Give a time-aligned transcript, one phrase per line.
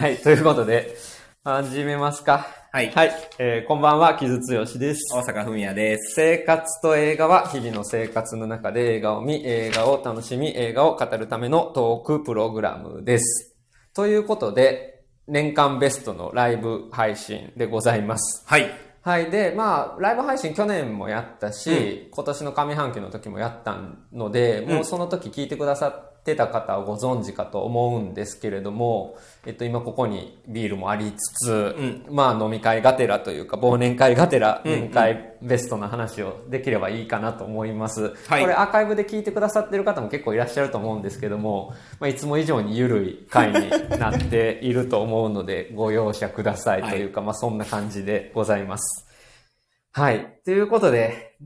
[0.00, 0.96] はい、ということで、
[1.44, 2.46] 始めますか。
[2.72, 2.90] はい。
[2.90, 5.14] はい、えー、こんばんは、木津剛です。
[5.14, 6.14] 大阪文也です。
[6.14, 13.54] 生活と映画は日々の生活の中で映画を見、映画を楽しみ、映画を語るためのトークプログラムです。
[13.92, 18.42] ということで、年間ベストのライブ配信でございます。
[18.46, 18.70] はい。
[19.02, 19.30] はい。
[19.30, 23.76] で、まあ、ライブ配信去年もやったし、今年の上半期の時もやった
[24.14, 29.16] ので、もうその時聞いてくださってた方はご存知かと思うんですけれども、
[29.46, 38.14] えっと、今ここにビールもありつつ、まあ、飲み会がてらというか、忘年会がてら、年会ベストな話をできればいいかなと思います。
[38.26, 49.06] はいこれアーカイブで聞いてくださってる方も結構いらっしゃると思うんですけども、まあ、いつも以上に緩い回になっていると思うので、ご容赦くださいというか、まあ、そんな感じでございます。
[49.92, 50.38] はい。
[50.44, 51.36] ということで、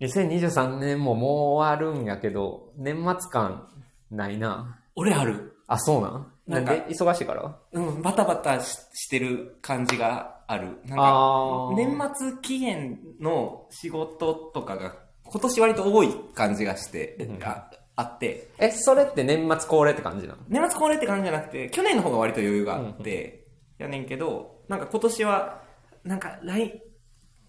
[0.00, 3.68] 2023年ももう終わるんやけど、年末感
[4.10, 4.80] ないな。
[4.94, 5.56] 俺ある。
[5.66, 6.32] あ、そうなん？
[6.46, 6.86] ななんで？
[6.94, 7.56] 忙しいから？
[7.72, 10.78] うん、バタバタししてる感じがある。
[10.86, 20.40] なんか、年末期限の仕事とかが今年割と多い感じがして、ああって、え、それって年末恒例って感じなの？
[20.48, 23.44] 年末恒例って感じじゃなくて、去年の方が割と余裕があって、
[23.78, 25.62] やねんけど、なんか今年は、
[26.04, 26.82] なんか来、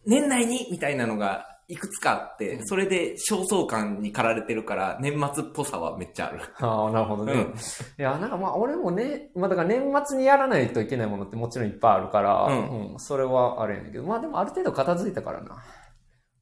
[0.05, 6.39] 年内にみたいなのがいくつかあって、それで焦燥感に駆られてるから、年末っぽさはめっちゃある。
[6.59, 7.33] ああ、なるほどね。
[7.33, 7.53] うんい
[7.97, 15.61] や、なんかまあ、俺もね、まあだから年末にやらないといけないものってもちろんいっぱいあるから、うんうんそれはあれやねんけど、まあでもある程度片付いたからな。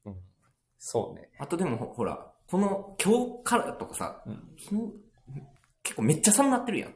[0.05, 0.15] うん、
[0.77, 1.29] そうね。
[1.39, 5.05] あとでもほほら、この今日からとかさ、うん昨日
[5.81, 6.93] 結構めっちゃ寒なってるやん。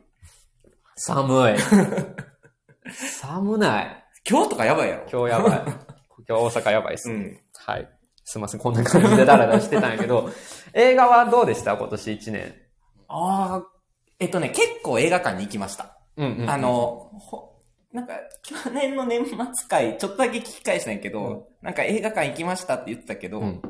[0.96, 1.56] 寒い。
[2.92, 4.06] 寒ない。
[4.30, 5.08] 今日とかやばいやろ。
[5.12, 5.64] 今日やばい。
[6.28, 7.10] 今日大阪やばいっす。
[7.10, 7.40] うん。
[7.54, 7.99] はい。
[8.32, 10.30] すいません、こんな感じでダラダラしてたんやけど、
[10.74, 11.76] 映画はどうでした？
[11.78, 12.56] 今年1年。
[13.08, 13.68] ああ、
[14.20, 15.98] えっとね、結構映画館に行きました。
[16.16, 17.56] うんうん、あ、の、ほ
[17.92, 18.14] なんか、
[18.44, 19.36] 去年の年末
[19.68, 23.62] 会、ちょっとだけ聞き返したんやけど、うんなんか映画館行きましたって言ってたけど、うん。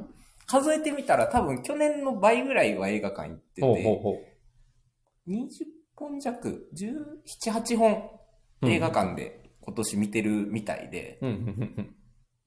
[0.46, 4.12] 数えてみたら多分去年の倍ぐらいは映画館行ってて、ほうほうほ
[5.28, 5.32] う。
[5.32, 5.48] 20
[5.96, 8.10] 本弱、17、8本
[8.64, 11.96] 映画館で今年見てるみたいで、うんうんうんうん。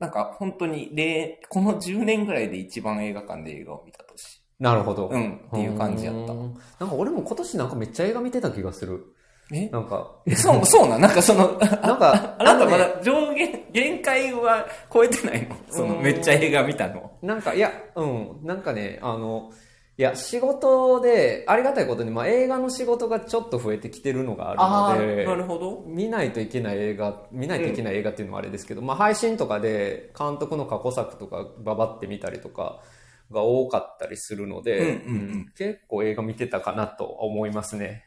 [0.03, 4.43] なんか本当に、で、この10年ぐらいで一番映画館で映画を見た年。
[4.59, 5.09] なるほど。
[5.09, 6.37] うん、っていう感じやったう。
[6.37, 9.15] んなんか俺も今年なんかめっちゃ映画見てた気がする。
[9.53, 9.69] え？
[9.69, 11.53] なんか、えそう、そうなんなんかその、
[11.83, 15.55] なんか、あなたまだ上限、限界は超えてないの？
[15.71, 17.13] そのうんめっちゃ映画見たの。
[17.23, 19.53] なんか、いや、うん、なんかね、あの、
[19.99, 25.85] いや、仕事で、ありがたいことに、まあ映画の仕事がちょっと増えてきてるのがあるので、なるほど。
[25.87, 32.83] 見ないといけない映画、見ないといけない映画っていうのもあれですけど、まあ配信とかで監督の過去作とかババって見たりとか
[33.31, 38.05] が多かったりするので、うんうんうん結構映画見てたかなと思いますね。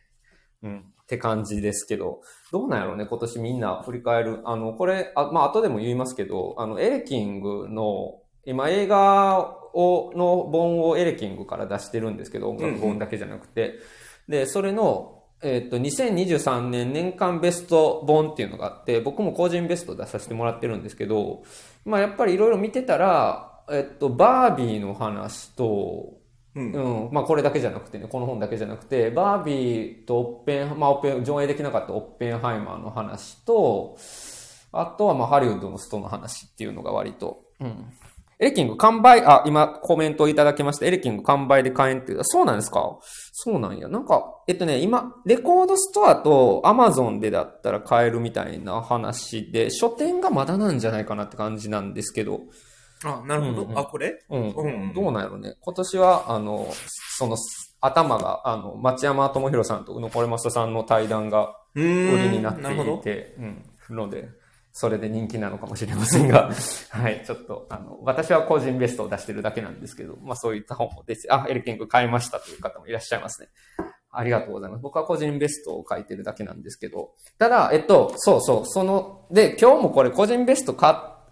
[0.63, 0.85] うん。
[1.03, 4.40] って感じですけど、どうなんやろうね、今年みんな振り返る。
[4.45, 13.75] あの、これ、あまあ後でも言いますけど、あの、エレキングの、今映画を、の本をエレキングから出してるんですけど、音楽本だけじゃなくて。
[14.28, 21.44] で、それの、えっと、2023年年間ベスト本っていうのがあって、僕も個人ベスト出させてもらってるんですけど、
[21.84, 26.13] まあやっぱりいろいろ見てたら、えっと、バービーの話と、
[26.56, 26.72] うん。
[26.72, 27.13] うん。
[27.13, 33.97] まあこれだけじゃなくてね、この本だけじゃなくて、バービーとオッペン、まあオッペン、上映できなかったオッペンハイマーの話と、
[34.72, 37.86] あとはまあハリウッドのストの話っていうのが割と、うん。
[38.38, 40.85] エレキング完売、あ、今コメントをいただきました。
[40.85, 42.19] エレキング完売で買えんっていう。
[42.23, 42.97] そうなんですか？
[43.31, 43.88] そうなんや。
[43.88, 52.41] なんか、えっとね、今、レコードストアとアマゾンでだったら買えるみたいな話で、書店がまだなんじゃないかなって感じなんですけど、
[53.03, 53.62] あ、なるほど。
[53.63, 54.22] うんうんあ、これ？
[54.29, 54.50] うん。
[54.50, 55.56] うんどうなんやろね。
[55.62, 56.68] 今年は、あの、
[57.18, 57.38] その、
[57.81, 62.62] 頭が、あの、町山智博さんと宇野これまささんの対談がう売りになって。
[62.62, 63.35] いて、
[63.90, 63.95] うん。
[63.95, 64.29] ので、
[64.78, 66.52] それで人気なのかもしれませんが、
[66.91, 71.34] はい、ちょっと、あの、私は個人ベストを出してるだけなんですけど、まあそういった本もです。
[71.34, 73.47] あ、エレキング買いましたという方もいらっしゃいますね。
[74.12, 74.81] ありがとうございます。
[74.81, 81.24] 僕は個人ベストを書いてるだけなんですけど、ただ、えっと、そうそう、その、で、今日もこれ個人ベストか、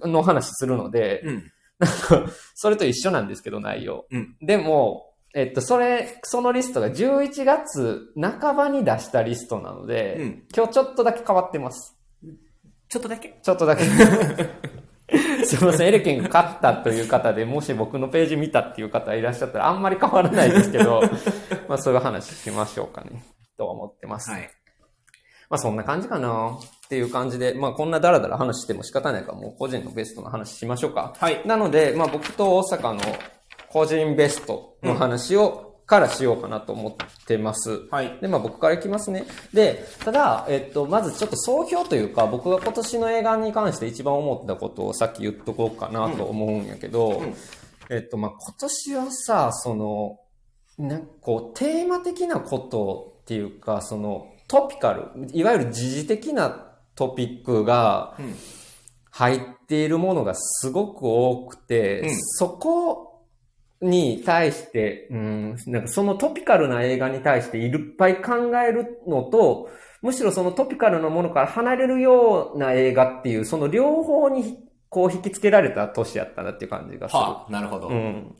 [0.00, 1.52] の話するので、うん。
[2.54, 4.06] それと一緒なんですけど、内容。
[4.12, 11.93] うんでも、えっと、それ、そのリストが11月半ばに出したリストなので、うん今日ちょっとだけ変わってます。
[12.94, 13.34] ちょっとだけ。
[13.42, 13.82] ちょっとだけ。
[15.44, 21.02] すいません、エレキング勝ったという方で、もし僕のページ見たっていう方いらっしゃったら、あんまり変わらないですけど、
[21.68, 23.24] まあそういう話しましょうかね、
[23.58, 24.30] とは思ってます。
[24.30, 24.48] はい。
[25.50, 31.14] まあそんな感じかなっていう感じで、まあこんなダラダラ話しても仕方ないから、もう個人のベストの話しましょうか。
[31.18, 31.42] はい。
[31.44, 33.00] なので、まあ僕と大阪の
[33.70, 37.86] 個人ベストの話をからしようかなと思ってます。
[37.90, 38.18] はい。
[38.20, 39.26] で、まあ僕からいきますね。
[39.52, 47.34] で、ただ、えっと、まずちょっと総評というか、僕が今年の映画に関して一番思ったことをさっき言っとこうかなと思うんやけど、うん
[47.90, 50.18] えっと、まあ今年はさ、その、
[50.78, 58.34] なんかこう、テーマ的なことっていうか、その、トピカル、いわゆる時事的なトピックがうん
[59.16, 63.13] 入っているものがすごく多くて、うんそこ
[63.84, 69.68] に対して、うん、なんかそのトピカルな映画に対していっぱい考えるのと、
[70.00, 74.58] むしろそのトピカルなものから離れるような映画っていう、その両方に
[74.88, 77.20] こう引きつけられた年やったなっていう感じがする。
[77.20, 77.88] はあ、なるほど。
[77.88, 78.34] うん。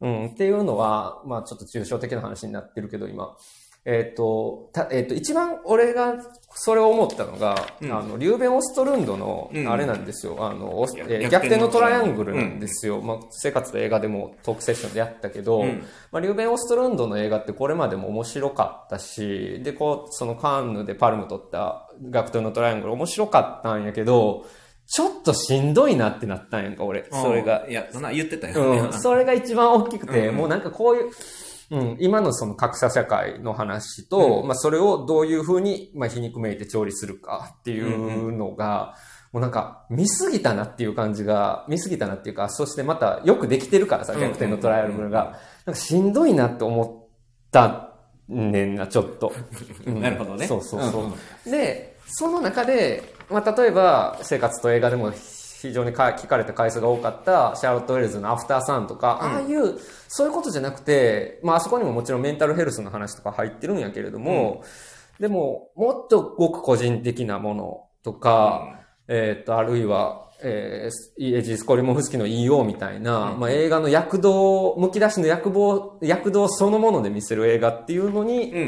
[0.00, 0.26] うん。
[0.28, 3.36] っていうのは、まあちょっと抽象的な話になってるけど、今。
[3.86, 6.16] えっ、と、た、えっ、と、一番俺が
[6.54, 10.36] それを思ったのが、うんあの、リューベン・オストルンドのう、んあれなんですよ。
[10.38, 13.02] あの、オスやえー逆逆転のトライアングルなんですよ。
[13.02, 24.46] まあ、生活と映画でもトークセッションでやったけど、うんまあ、リューベン・オストルンドの映画ってこれまでも面白かったし、で、こう、そのカンヌでパルム取った逆転のトライアングル面白かったんやけど、
[24.86, 27.06] ちょっとしんどいなってなったんやんか、俺。
[27.10, 27.66] それが。
[27.68, 28.80] いや、そんな言ってたよね。
[28.80, 31.10] うん、それが一番大きくて、うんもうなんかこういう、
[31.70, 38.96] うん、今のその格差社会の話と、まあそれをどういうふうに、まあ皮肉めいて調理するかっていうのが、
[39.32, 44.20] もうなんか見すぎたなっていう感じが、見すぎたなっていうか、そしてまたよくできてるからさ、うん。
[44.20, 45.40] 逆転のトライアルが。
[45.66, 47.94] なんかしんどいなって思った
[48.28, 49.32] ねんな、ちょっと。
[49.86, 50.00] うん。
[50.00, 50.46] なるほどね。
[50.46, 51.02] そうそうそう。
[51.02, 51.12] うん
[51.46, 51.50] うん。
[51.50, 55.10] で、その中で、まあ、例えば、生活と映画でも
[55.68, 59.32] 非常にか聞かれた回数が多かった、シャーロット・ウェルズのアフターサンとか、うん。
[59.32, 59.78] ああいう、
[60.08, 64.62] そういうことじゃなくて、まあ、あそこにももちろんメンタルヘルスの話とか入ってるんやけれども、
[65.18, 73.40] でも、もっとごく個人的なものとか、えっと、あるいは、えー、エジス・コリモフスキの EO みたいな、うん。
[73.40, 78.66] まあ、映画の躍動、むき出しの躍動、躍動そのもので見せる映画っていうのに、うんうんう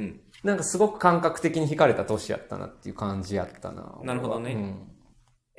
[0.00, 0.20] ん。
[0.44, 3.98] なんかすごく感覚的に惹かれた年やったなっていう感じやったな。
[4.02, 4.52] なるほどね。
[4.52, 4.97] うん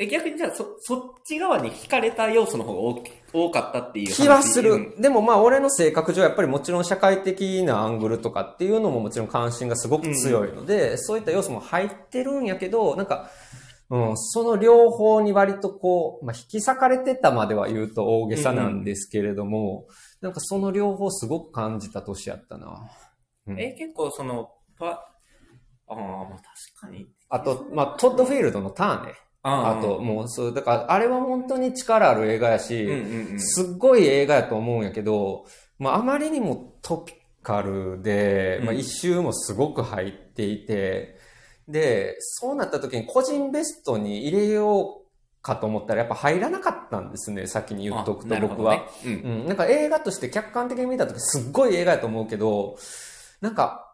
[0.02, 3.04] え、逆にじゃあ、そ、そっち側に惹かれた要素の方が多
[3.34, 4.72] 多かったっていう話気はする。
[4.74, 13.30] うんでもまあ俺の性格上やっぱりもちろん社会的なアングルとかっていうのももちろん関心がすごく強いので、そういった要素も入ってるんやけど、なんか、
[13.90, 19.88] うん、その両方に割とこう、まあ、引き裂かれてたまでは言うと大げさなんですけれども、
[20.22, 22.90] なんかその両方すごく感じた年やったな。
[23.48, 25.12] うんえ、結構その、パ、
[25.88, 27.10] ああ、まあ確かに。
[27.28, 29.14] あと、まあ、トッドフィールドのターンね。
[29.42, 32.88] ああと、もう、そう、だから、あれは本当に力ある映画やし。
[33.38, 35.46] すっごい映画やと思うんやけど、
[35.78, 38.66] まあ、あまりにもトピカルで、うん。
[38.66, 41.18] まあ、一周もすごく入っていて、
[41.68, 45.10] で、そうなった時に個人ベストに入れよう
[45.42, 48.88] かと思ったらやっぱ入らなかったんですね、先に言っとくと僕は。
[49.06, 49.12] うん。
[49.14, 49.16] う
[49.46, 52.78] ん、なんか映画として客観的に見た時すっごい映画やと思うけど、
[53.40, 53.89] なんか、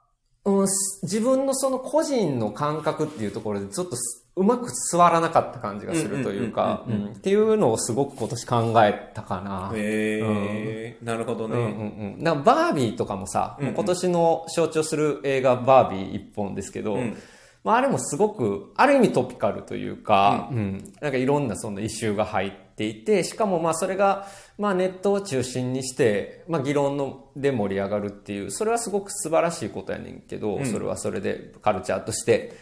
[0.45, 7.15] うん、す自分のその個人の感覚っていうところでちょっとすうまく座らなかった感じがするというか、うんうんうんうんうん。
[7.15, 9.71] っていうのをすごく今年考えたかな。
[9.73, 12.15] へえ、なるほどうんうんね。
[12.17, 12.23] うん。
[12.23, 13.67] なバービーとかもさ、うん。
[13.69, 17.17] うん今年の象徴する映画バービー一本ですけど、うん。
[17.63, 24.27] まああれもすごく、ある意味トピカルというか、うん、なんかいろんなそのイシューが入っていて、しかもまあそれが、
[24.57, 32.53] まあネットを中心にして、まあ議論ので盛り上がるっていう、それはすごく素晴らしいことやねんけど、うんそれはそれでカルチャーとして。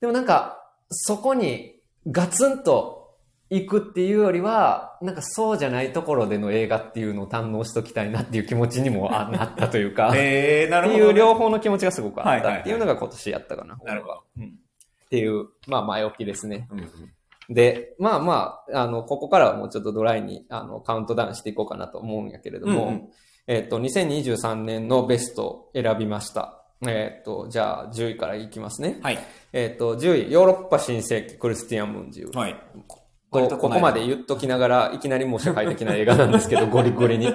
[0.00, 3.16] でもなんか、そこにガツンと
[3.50, 11.10] 行くっていうよりは、なんかそうじゃないところでの映画っていうのを堪能しときたいなっていう気持ちにもあなったというか、へ え、なってるほどね。
[11.10, 13.78] いう両方の気持ちがすごくあはいはいはいったっていうのが今年やったかな。
[13.84, 14.22] なるほど。
[14.38, 14.58] うん
[15.04, 16.66] っていう、まあ前置きですね。
[16.70, 16.90] うんうん
[17.52, 23.08] で、まあまあ、あの、ここからはもうちょっとドライに、あの、カウントダウンしていこうかなと思うんやけれども、うんうん
[23.48, 26.62] えっ、と、2023年のベストを選びました。
[26.86, 29.00] えっ、と、じゃあ10位からいきますね。
[29.02, 29.18] はい。
[29.52, 32.36] えっ、と、10位、ヨーロッパ新世紀クリスティアン・ムンジュ。
[32.36, 32.56] はい。
[33.32, 37.28] とここまで言っときながら、いきなりもう社会的な映画なんですけど、 ゴリゴリに。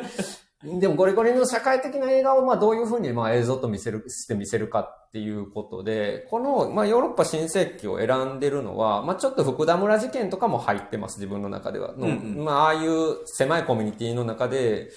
[0.64, 11.90] でもゴリゴリの社会的な映画をまあどういうふうにまあ映像と見せる、して見せるかっていうことで、このまあヨーロッパ新世紀を選んでるのは、まあちょっと福田村事件とかも入ってます、自分の中では。
[11.90, 14.90] のうんうんまあああいう狭いコミュニティの中で、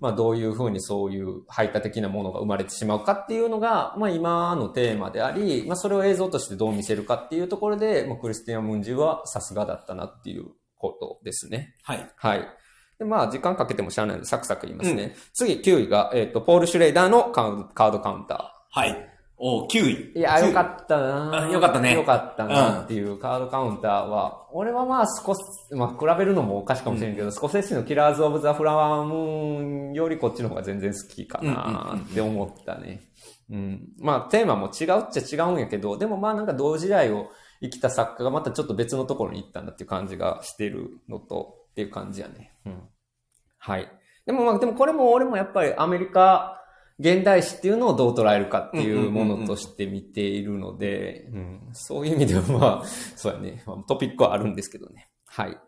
[0.00, 10.46] まあどういうふうにそういう排他的なものが生まれてしまうかっていうのが、まあ今のテーマであり、まあそれを映像としてどう見せるかっていうところで、まあクリスティアン・ムンジュはさすがだったなっていう
[10.78, 11.74] ことですね。
[11.82, 12.10] はい。
[12.16, 12.48] はい。
[12.98, 15.14] で、まあ、時間かけてもしゃあないので、サクサク言いますね。
[15.32, 18.90] 次、9位が、えっ、と、ポール・シュレイダーのカードカウンタはい。
[18.90, 19.12] ー。
[19.44, 20.18] お9位。
[20.18, 25.40] いや、よかったなあよかったねよかったなっていうカードカウンターは、俺はまあ少し、
[25.72, 33.00] まあ比べるのもおかしいかもしれんけど、スコセッシのキラーズ・オブ・ザ・フラワームーンよりこっちの方が全然好きかなって思ったね。
[33.50, 33.88] うん。
[33.98, 37.28] まあテーマも違うっちゃ違うんやけど、でもまあなんか同時代を
[37.60, 42.52] 生きた作家がまたちょっと別のところに行ったんだっていう感じがしてるのと、っていう感じやね。
[42.66, 42.82] うん。
[43.58, 43.90] はい。
[44.26, 46.62] でもまあ、でもこれも俺もやっぱりアメリカ、
[46.98, 52.86] 現代史っていうのをどう捉えるかっていうものとして見ているので、うんそういう意味ではまあ、
[53.16, 55.08] そうやね、まあトピックはあるんですけどね。
[55.26, 55.58] はい。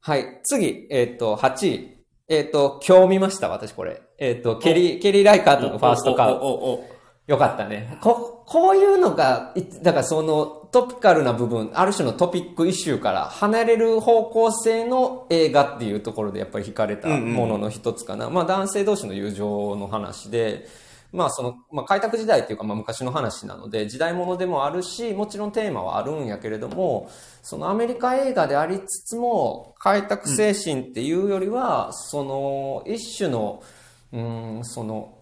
[0.00, 0.40] はい。
[0.44, 1.96] 次、えっ、と、8位。
[2.28, 4.02] えっ、と、今日見ました、私これ。
[4.18, 6.95] えっ、と、ケリー、ケリー・ライカートのファーストカウおおおお
[7.26, 7.98] よかったね。
[8.02, 18.30] こ、こういうのが、いだからそのトピカルな部分、ある種のトピックイシューから離れる方向性の映画っていうところでやっぱり惹かれたものの一つかな。
[18.30, 20.68] まあ男性同士の友情の話で、
[21.12, 27.10] まあその、まあ開拓時代っていうかまあ昔の話なので時代物でもあるし、もちろんテーマはあるんやけれども、
[27.42, 33.64] そのアメリカ映画でありつつも開拓精神っていうよりは、その一種の、
[34.12, 35.18] うん、その、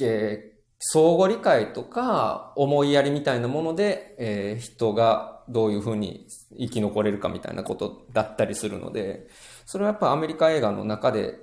[0.00, 0.49] えー
[0.82, 6.26] 相互理解とか思いやりみたいなもので、えー人がどういうふうに
[6.58, 9.26] 生き残れるかみたいなことだったりするので、
[9.66, 11.38] それはやっぱアメリカ映画の中で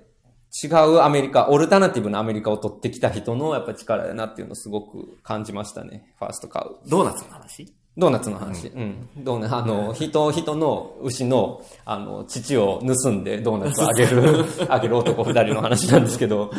[0.64, 6.14] 違うアメリカ、オルタナティブなアメリカを取ってきた人のやっぱ力だなっていうのをすごく感じましたね。
[6.18, 6.80] ファーストカウ。
[6.88, 7.74] ドーナツの話？
[7.98, 8.68] ドーナツの話。
[8.68, 9.10] うん。
[9.18, 16.52] ドーナツ、あの、人、人の牛の、あの、乳を盗んでドーナツをあげる、 あげる男二人の話なんですけど、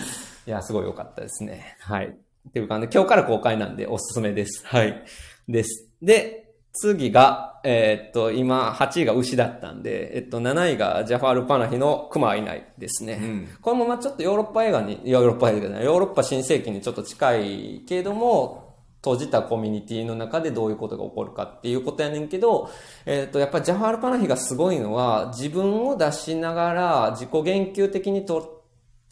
[0.47, 1.77] いや、すごい良かったですね。
[1.81, 2.17] はい。
[2.49, 4.67] っていう感じで、今日から公開なんでおすすめです。
[4.67, 5.05] はい。
[5.49, 5.89] です。
[6.03, 13.19] で、次が、えーっと、今、8位が牛だったんで、えっと、7位がジャファール・パナヒのクマはいないですね。
[13.21, 22.71] うんこれもまあちょっとヨーロッパ映画に、ヨーロッパ映画じゃない、ヨーロッパ新世紀にちょっと近いけれども、閉じたコミュニティの中でどういうことが起こるかっていうことやねんけど、
[23.07, 28.45] えっ、と、やっぱりジャファール・パナヒがすごいのは、自分を出しながら自己言及的に取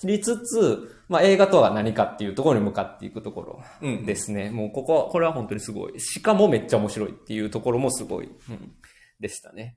[0.04, 4.50] りつつ、まあ映画とは何かっていうところに向かっていくところうんですね。
[4.50, 6.00] もうここ、これは本当にすごい。
[6.00, 8.72] しかもめっちゃ面白いっていうところもすごい、うん、
[9.20, 9.76] でしたね。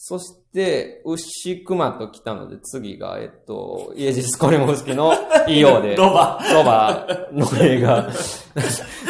[0.00, 5.12] そして、牛熊と来たので、次が、えっと、イエジス・コレモフスキの
[5.48, 8.08] EO で、 ロバロバの映画。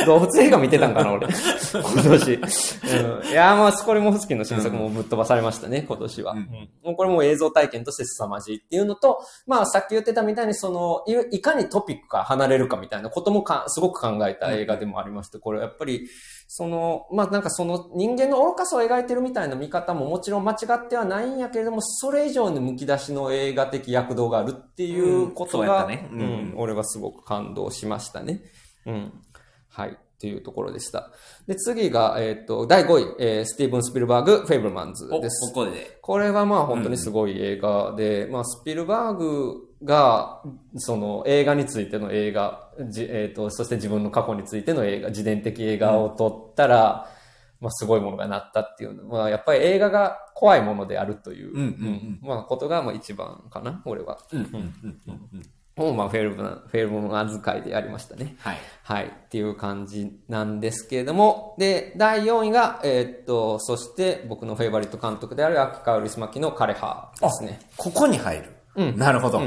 [0.07, 1.29] 動物映画見てたんかな、俺。
[1.75, 2.35] 今年。
[2.35, 6.33] うん、いや、まあ、スコレモフスキの新作もぶっ飛ばされましたね、今年は。
[6.33, 16.09] うんうんもうこれも映像体験として凄まじいっていうのと、まあ、さっき言ってたみたいに、その、いいかにトピックから離れるかみたいなこともか、すごく考えた映画でもありまして、これやっぱり、
[16.51, 28.41] その、まあなんかその人間の愚かさを描いてるみたいな見方ももちろん間違ってはないんやけれども、それ以上に剥き出しの映画的躍動があるっていうことが、ったねうんうん俺はすごく感動しましたね。
[28.87, 29.13] うん。
[29.69, 29.91] はい。
[29.91, 31.11] っていうところでした。
[31.47, 35.53] で、次が、えっ、と、第5位、えースティーブン・スピルバーグ、フェイブルマンズお、です。
[35.53, 35.99] ここで。
[36.03, 40.43] これはまあ本当にすごい映画で、まあスピルバーグが、
[40.77, 47.11] その映画についての映画、じえっ、と、そして自分の過去についての映画、自伝的映画を撮ったら、
[47.61, 54.19] まあすごいものがなったっていうのは、まあやっぱり映画が怖いものであるという、うんうんうんまあことがまあ一番かな、俺は。
[54.33, 55.43] うんうんうんうんうん。
[55.79, 58.37] をまあフェルブナ、フェルブナ扱いでやりましたね。
[58.41, 58.59] はい。
[58.83, 59.07] はい。
[59.07, 61.55] っていう感じなんですけれども。
[61.59, 67.61] で、第4位が、えーっと、そして僕のフェイバリット監督である秋川ウリスマキの枯葉ですね。
[67.77, 68.53] ここに入る。
[68.77, 69.41] うんなるほど。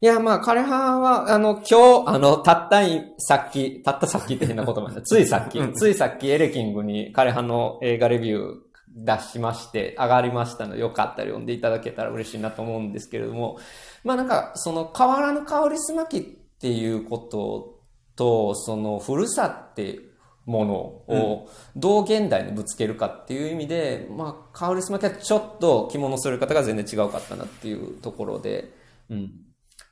[0.00, 5.02] いや、まあ、枯葉は、あの、今日、あの、たったい、さっき、たったさっきって変な言葉な んだ。
[5.02, 8.54] ついさっき、ついさっきエレキングに枯葉の映画レビュー
[8.88, 13.58] 出しまして、上がりましたので、よかったら読んでいただけたら嬉しいなと思うんですけれども、
[14.02, 17.78] まあなんか、その、変わらぬ香りすまきっていうこと
[18.16, 20.00] と、その、古さって、
[20.46, 28.70] ものをどう現代にぶつけるかっていう意味で、まあ、香りすまきはちょっと着物する方が全然違うかったなっていうところで、
[29.08, 29.32] うん。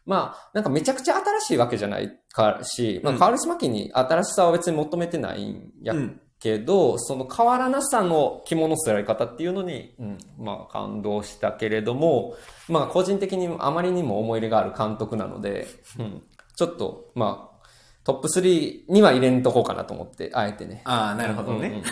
[0.05, 12.35] まあ、なんかめちゃくちゃ新しいわけじゃないかし、まあ、うんカールスマキに新しさは別に求めてないんやうんけど、その変わらなさの着物すられ方っていうのに、うん、まあ感動したけれども、
[12.69, 15.69] まあ個人的にあまりにも思い入れがある監督なので、
[16.01, 16.23] うん、
[16.57, 17.65] ちょっと、まあ、
[18.03, 20.83] トップ3には入れんとこうかなと思って、あえてね。
[20.85, 21.69] ああ、なるほどね。
[21.69, 21.83] うんうん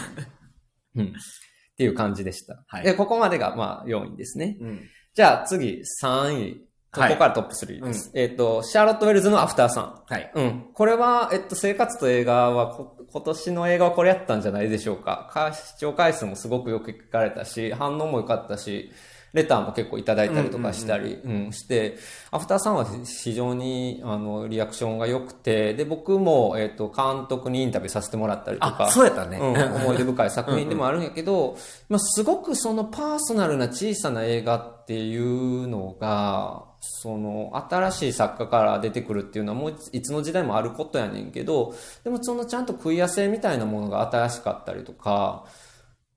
[0.97, 1.07] うん。
[1.07, 2.63] うんっていう感じでした。
[2.67, 4.59] はいで、ここまでがまあ4位ですね。
[4.61, 4.81] うん。
[5.15, 6.70] じゃあ次、3位。
[6.93, 8.11] こはいこからトップ3です。
[8.15, 10.03] えっ、と、シャーロット・ウェルズのアフターさん。
[10.13, 10.33] はい。
[10.35, 10.65] うん。
[10.75, 15.31] これは、えっと、生活と映画はこ、今年の映画はこれやったんじゃないでしょうか。
[15.33, 18.91] か視聴回数もすごくよく聞かれたし、反応も良かったし、
[19.33, 21.97] レターも結構いただいたりとかしたり、うんして、
[22.33, 29.39] アフターさんは非常に、あの、リアクションが良くて、で、僕も、えっ、と、監督にインタビューさせてもらったりとか、あ、そうやったね。
[29.39, 31.57] うん、思い出深い作品でもあるんやけど、
[31.89, 45.45] まあ、すごくそのパーソナルな小さな映画っていうのが、その新しい作家から出てくるっていうのはもういつの時代もあることやねんけど、でもそのちゃんとクイア性みたいなものが新しかったりとか、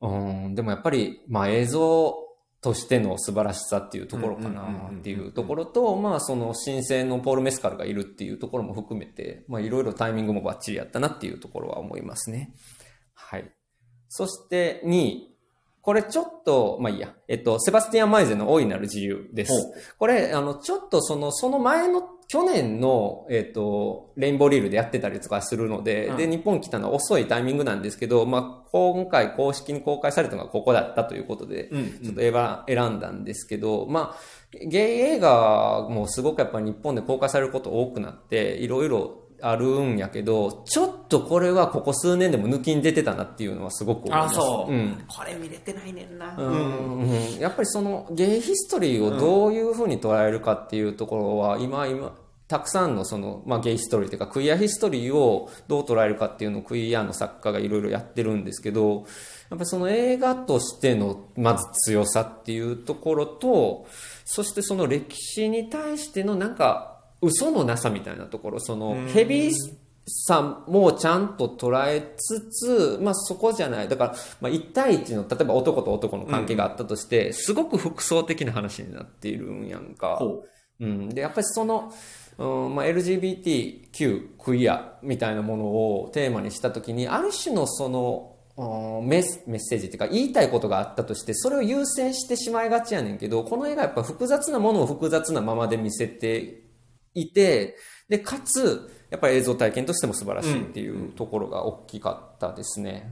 [0.01, 0.08] う
[0.50, 2.15] ん、でもやっぱり、まあ映像
[2.62, 12.53] としての素晴らしさっていうところかなっていうところと、まあその新生のポール・メスカルがいるっていうところも含めて、まあいろいろタイミングもバッチリやったなっていうところは思いますね。
[13.13, 13.51] はい。
[14.08, 15.32] そして2位。
[15.83, 17.13] これちょっと、まあいいや。
[17.27, 19.51] えっと、セバスティアン・マイゼの大いなる自由です。
[19.99, 32.33] これ、あの、ちょっとその、その前の、去年の、えっと、レインボーリールでやってたりとかするので、うんで、日本来たのは遅いタイミングなんですけど、まあ、今回公式に公開されたのがここだったということで、うんちょっと選
[32.67, 34.19] 選んだんですけど、まあ、
[34.65, 44.35] ゲイ映画もすごくやっぱり日本で公開されること多くなって、いろいろあるんやけど、ちょっとこれはここ数年でも抜きに出てたなっていうのはすごく思いまあ、す。
[44.35, 44.73] そう。
[44.73, 45.03] ん。
[45.07, 46.33] これ見れてないねんな。
[46.38, 52.15] うんうんやっぱりそのゲイヒストリーをどういうふうに捉えるかっていうところは、今、今、
[52.47, 59.03] たくさんのその、まあ、ゲイヒストリーというか、クイアヒストリーをどう捉えるかっていうのをクイアの作家がいろいろやってるんですけど、やっ
[59.50, 63.88] ぱりその映画としての、まず強さっていうところと、
[64.23, 66.92] そしてその歴史に対してのなんか、
[67.23, 69.53] 嘘のなさみたいなところ、そのヘビー
[70.05, 73.87] さもちゃんと捉えつつ、まあそこじゃない。
[73.87, 80.17] だから、まあ1対1の、例えば男と男の関係があったとして、すごく複層的な話になっているんやんか。
[80.19, 80.43] ほ
[80.79, 81.09] うん。
[81.09, 81.93] で、やっぱりその、
[82.37, 88.29] うんまあ、LGBTQ、クイアみたいなものをテーマにしたときに、ある種のその、う
[89.01, 96.62] んメスメッセージっていうか言いたいことがあったとして、それを優先してしまいがちやねんけど、この映画やっぱ複雑なものを複雑なままで見せて
[97.13, 97.75] いて、
[98.10, 103.10] で、かつ、やっぱり映像体験としても素晴らしいっていうところが大きかったですね。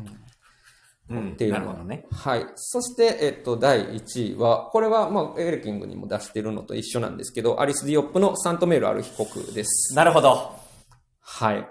[1.09, 1.15] う。
[1.15, 2.05] うんっていうのはね。
[2.11, 2.45] はい。
[2.55, 9.93] そして、えっと、第1位は、これは、まあ、エレキングにも出してるのと一緒なんですけど、アリス・ディオップのサントメールある被告です。
[9.95, 10.55] なるほど。
[11.19, 11.67] はい。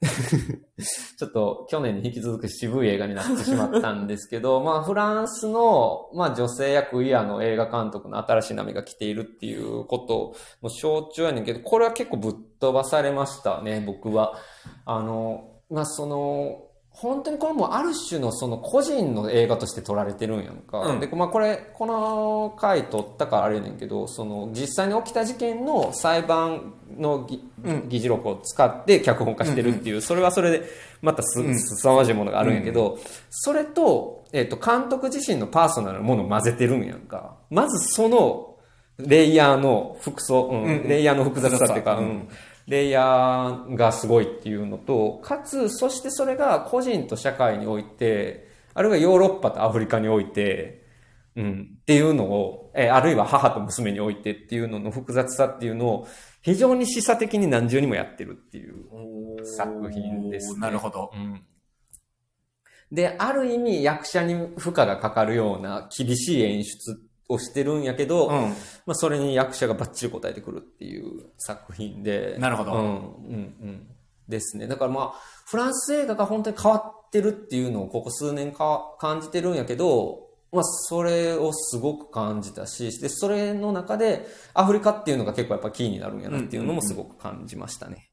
[1.18, 14.38] ちょっと去年に引き続く渋い映画になってしまったんですけど、まあフランスの、まあ女性役イヤーの映画監督の新しい波が来ているっていうことの象徴やねんけど、これは結構ぶっ飛ばされましたね、僕は。
[14.84, 16.67] あの、まあその、
[17.00, 20.80] 本当にこれもある種のその個人の映画として撮られてるんやんか。
[20.80, 21.00] うん。
[21.00, 27.40] で、まあこれ、この回撮ったからあれやねんけど、その実際に起きた事件の裁判のぎ
[27.88, 30.68] 議事録を使って脚本化してるっていう、それはそれで
[31.00, 32.98] またす、すさまじいものがあるんやけど、
[33.30, 37.36] それと、えっ、と、監督自身のパーソナルなものを混ぜてるんやんか。
[37.48, 38.56] まずその、
[38.98, 42.04] レイヤーの複層、うんうんレイヤーの複雑さっていうか、うん。
[42.04, 42.28] うん
[42.68, 50.86] レイヤーがすごいっていうのと、かつ、そしてそれが個人と社会において、あるいはヨーロッパとアフリカにおいて、
[51.34, 56.08] うん、っていうのを、えーあるいは母と娘においてっていうのの複雑さっていうのを、
[56.42, 58.76] 非常に示唆的に何重にもやってるっていう。
[59.44, 61.10] 作品ですねなるほど。
[61.14, 61.40] うん
[62.90, 68.52] で、ある意味役者に負荷がかかるような厳しい演出をしてるんやけど、うま
[68.88, 72.36] あそれに役者がバッチリ答えてくるっていう作品で。
[72.38, 73.86] なるほどうん、うん、うん。
[74.28, 74.66] ですね。
[74.66, 75.14] だからまあ、
[75.46, 88.08] フランス映画が本当に変わってるっていうのをここ数年か感じてるんやけど、まあそれをすごく感じたし、で、それの中でアフリカっていうのが結構やっぱキーになるんやなっていうのもすごく感じましたね。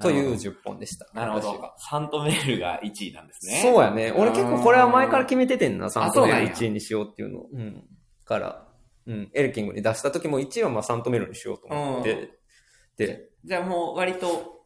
[0.00, 1.06] という10本でした。
[1.14, 1.74] なるほど。
[1.78, 3.62] サントメールが1位なんですね。
[3.62, 4.12] そうやね。
[4.16, 7.48] 俺結構これは前から決めててんな、サントメールそうなんや1位にしようっていうのを。
[7.52, 7.84] うん。
[8.24, 8.68] から、
[9.06, 9.30] うん。
[9.34, 12.38] エレキングに出した時も1位はまあサントメールにしようと思って。
[12.96, 14.64] で、じゃあもう割と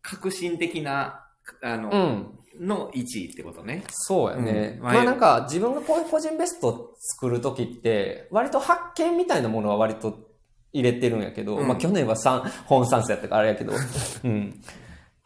[0.00, 1.26] 革新的な、
[1.62, 2.38] あの、うん。
[2.60, 3.84] の1位ってことね。
[3.90, 4.76] そうやね。
[4.78, 10.28] うんまあなんか自分がこういう個人ベスト作る時って、割と発見みたいなものは割と
[10.72, 13.72] 入れてるんやけど、うんまあ去年は三本算数やったからあれやけど、
[14.24, 14.60] うん。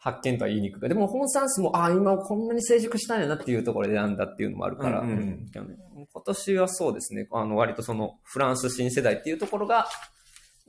[0.03, 5.47] 発見とは言いにくくでも本算数も、ああ、今こんなに成熟したんやなっていうところで選んだっていうのもあるから、うんうん
[6.13, 9.87] 今年はそうですね、あの割とそのフランス新世代っていうところが、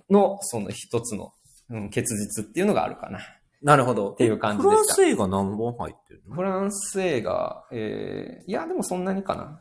[0.08, 1.32] のその一つの、
[1.68, 3.18] うん、結実っていうのがあるかな。
[3.18, 3.22] っ
[3.60, 4.12] なるほど。
[4.12, 5.02] っていう感じでした。
[5.02, 9.58] 映画何本入ってるフランス映画、えー、いや、でもそんなにかな。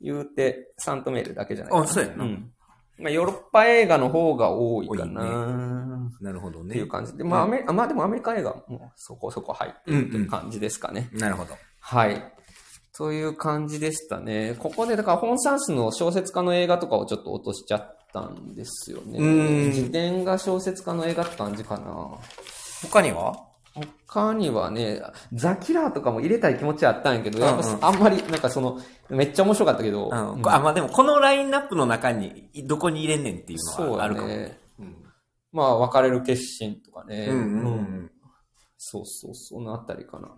[0.00, 1.84] 言うて、サントメールだけじゃないかな。
[1.84, 2.52] あそうやなうん。
[2.98, 6.70] まあ、ヨーロッパ映画の方が多いか多いな、なるほどね。
[6.70, 7.24] っていう感じで。
[7.24, 11.08] まあ、アメリカ、まあでもアメリカ映画もそこそこ入ってるっていう感じですかね。
[11.12, 11.54] なるほど。
[11.80, 12.32] はい。
[12.92, 14.56] という感じでしたね。
[14.58, 19.18] ここで、だから本サンスの小説家の映画とかをちょっと落としちゃったんですよね。
[19.18, 22.08] うん自伝が小説家の映画って感じかな。
[22.82, 23.34] 他には？
[24.06, 25.00] 他にはね、
[25.32, 34.28] ザ・キラーとかも入れたい気持ちはあったんやけど、やっぱうんうんあんまり、なんかその、めっちゃ面白かったけど、うんうんこあ、まあでもこのラインナップの中にどこに入れんねんっていうのはあるかも。
[34.28, 34.58] ね。
[35.52, 37.26] うんまあ、別れる決心とかね。
[37.28, 38.10] うんうんううんん。
[38.78, 40.28] そうそう、そのあたりかな。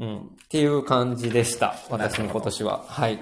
[0.00, 0.18] うん。
[0.18, 1.74] っていう感じでした。
[1.90, 2.84] 私の今年は。
[2.86, 3.20] はい。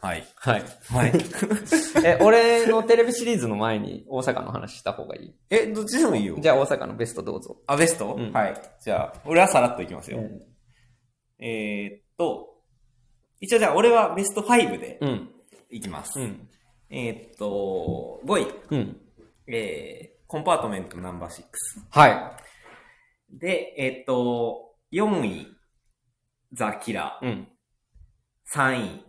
[0.00, 0.24] はい。
[0.36, 0.62] はい。
[0.90, 1.12] はい。
[2.04, 5.34] え、俺のテレビシリーズの前に大阪の話した方がいい？
[5.50, 6.36] え、どっちでもいいよ。
[6.40, 7.60] じゃあ大阪のベストどうぞ。
[7.66, 8.54] あ、ベスト、うんはい。
[8.82, 10.20] じゃあ、俺はさらっといきますよ。
[11.38, 12.48] えーっと、
[13.40, 15.30] 一応じゃあ俺はベスト5でうん。
[15.70, 16.18] いきます。
[16.18, 16.48] うん。
[16.90, 19.00] えーっと、5位、うん。
[19.50, 21.44] えー、コンパートメントナンバー6。
[21.90, 22.36] は
[23.30, 25.46] で、えーっと、4位、
[26.52, 27.26] ザ・キラい。
[27.26, 27.48] うん。
[28.54, 28.58] ー。
[28.58, 29.04] 3位、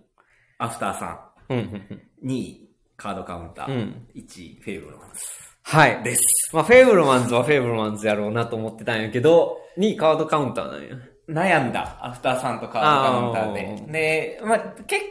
[0.58, 1.58] アフターさうん。
[1.58, 1.65] うん。
[1.65, 2.28] ん。
[2.30, 3.73] 2位、カードカウンター。
[3.73, 4.08] うん。
[4.15, 5.15] 1位、フェイブルマンズ。
[5.63, 6.04] はい。
[6.04, 6.21] です。
[6.54, 10.95] まあ、フェイブルマンズはフェイブルマンズやろうなと思ってたんやけど、2位カードカウンターなんや。
[11.28, 11.97] 悩んだ。
[12.02, 13.91] アフターさんとカードカウンターで。
[13.91, 15.06] で、まあ、結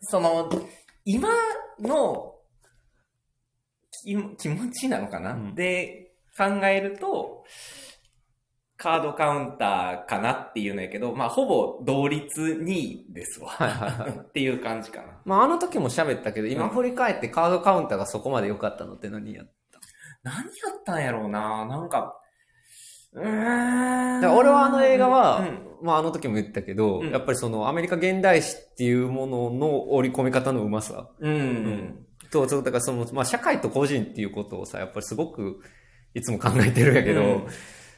[0.00, 0.50] その、
[1.04, 1.28] 今
[1.80, 2.31] の
[4.02, 7.44] 気気持ちなのかな、うんで、考えると、
[8.76, 13.48] カードカウンターかなっていうのやけど、まあ、ほぼ同率2位ですわ。
[13.48, 15.20] はいはいはい っていう感じかな。
[15.24, 19.44] まあ、あの時も喋ったけど、今振り返ってカードカウンターがそこまで良かったのって何や
[20.24, 21.66] 何やったんやろうな？
[21.66, 22.18] なんか、
[23.12, 24.20] うーん。
[24.20, 31.08] だ俺はあの映画は、うんまああの時も言ったけど、うんやっぱりそのアメリカ現代史っていうものの織り込み方のうまさ。
[31.18, 31.32] うん。
[31.32, 35.60] んと、そうだからその、まあ社会と個人っていうことをさ、やっぱりすごく
[36.14, 37.46] いつも考えてるんやけど、うん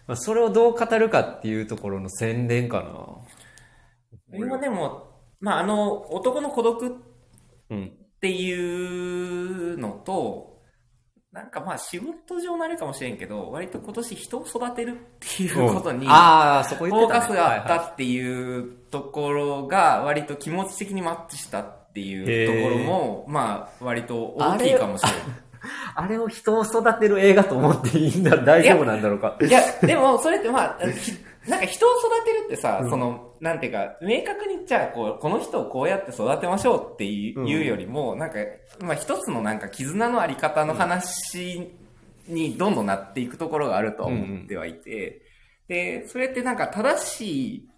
[0.07, 2.83] まあそれをどう語るかっていうところの洗練か
[4.31, 4.39] な。
[4.39, 6.91] 今でも、まあ、あの、男の孤独っ
[7.71, 7.93] うん。
[8.21, 10.63] ていうのと、
[11.31, 16.93] なんかまあ仕事上なれかもしれんけど、割と今年人を育てるっていうことに、フああ、そこね。
[16.93, 25.21] ォーカスがあったっていうところが、割と気持ち的にマッチしたっていうところも、まあ、割と大きいかもしれない。
[25.95, 29.39] あれを人を育てる映画と思っていいんだ、大丈夫なんだろうか。
[29.41, 31.13] いや、でも、それってまあ、ひ
[31.49, 32.91] なんか人を育てるってさ、うん。
[32.91, 38.39] その、なんていうか、明確にじゃあ、こう、この人をこうやって育てましょうっていう,、うんよりも、なんか、
[38.81, 41.71] まあ一つのなんか絆のあり方の話
[42.27, 45.23] にどんどんなっていくところがあるとは思ってはいて、
[45.69, 47.69] で、それってなんか正しい、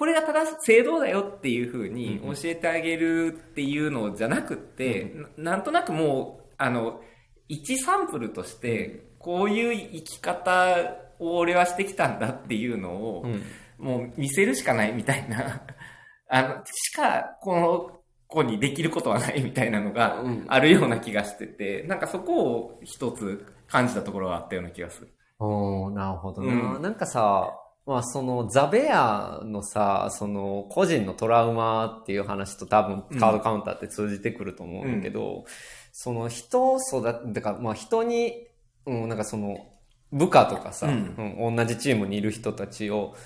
[0.00, 7.02] これが正しい、正道だよっていう風に教えてあげるっていうのじゃなくって、ななんとなくもう、あの、
[7.48, 13.42] 一サンプルとして、こういう生き方を俺はしてきたんだっていうのを、うん。
[13.76, 15.66] もう見せるしかないみたいな、
[16.28, 25.12] あの、しか、この子にできることはないみたいなのがうんあるような気がしてて、なんかそこを一つ感じたところがあったような気がする。
[25.38, 26.76] おーなるほどな。
[26.76, 27.52] うんなんかさ、
[27.90, 35.44] まあそのザ・ベアのさ、その個人のトラウマっていう話と多分カードカウンターって通じてくると思うんだけど、
[35.90, 38.46] その人を育て、だからまあ人に、
[38.86, 39.66] うん、なんかその
[40.12, 43.16] 部下とかさ、ううん同じチームにいる人たちを、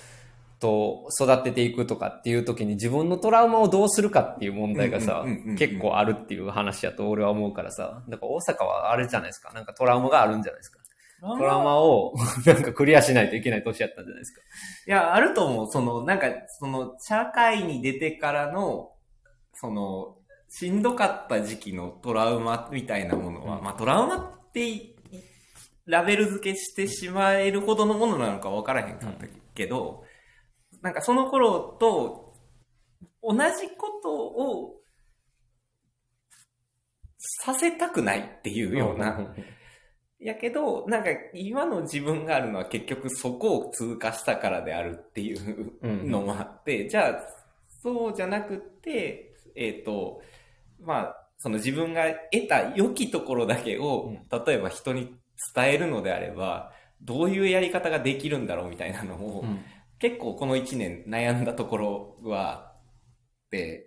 [0.60, 9.52] と育てていくとかっていう時に自分のトラウマをどうするかっていう問題がさうんうんうんうんうん、結構あるっていう話やと俺は思うからさ、だから大阪はあれじゃないですか。
[9.52, 10.80] なんかトラウマがあるんじゃないですか。
[11.36, 14.40] トラウマを なんかクリアしないといけない年やったんじゃないですか。
[14.86, 15.70] いや、あると思う。
[15.70, 18.92] その、なんか、その、社会に出てからの、
[19.54, 24.94] その、しんどかった時期のトラウマみたいなものは、うんまあトラウマってい、
[25.86, 30.04] ラベル付けしてしまえるほどのものなのか分からへんかったけど、
[30.80, 32.34] なんかその頃と
[33.22, 34.80] 同じことを
[37.16, 39.34] させたくないっていうような、
[40.24, 46.10] やけど、なんか今の自分があるのは結局そこを通過したからであるっていううん。
[46.10, 47.14] のもあって、じゃあ、
[47.82, 50.22] そうじゃなくて、えっ、と、
[50.80, 55.14] まあ、その自分が得た良きところだけを、例えば人に
[55.54, 59.62] 伝えるのであれば、どういうやり方ができるんだろうみたいなのを、うん。
[59.98, 62.73] 結構この1年悩んだところは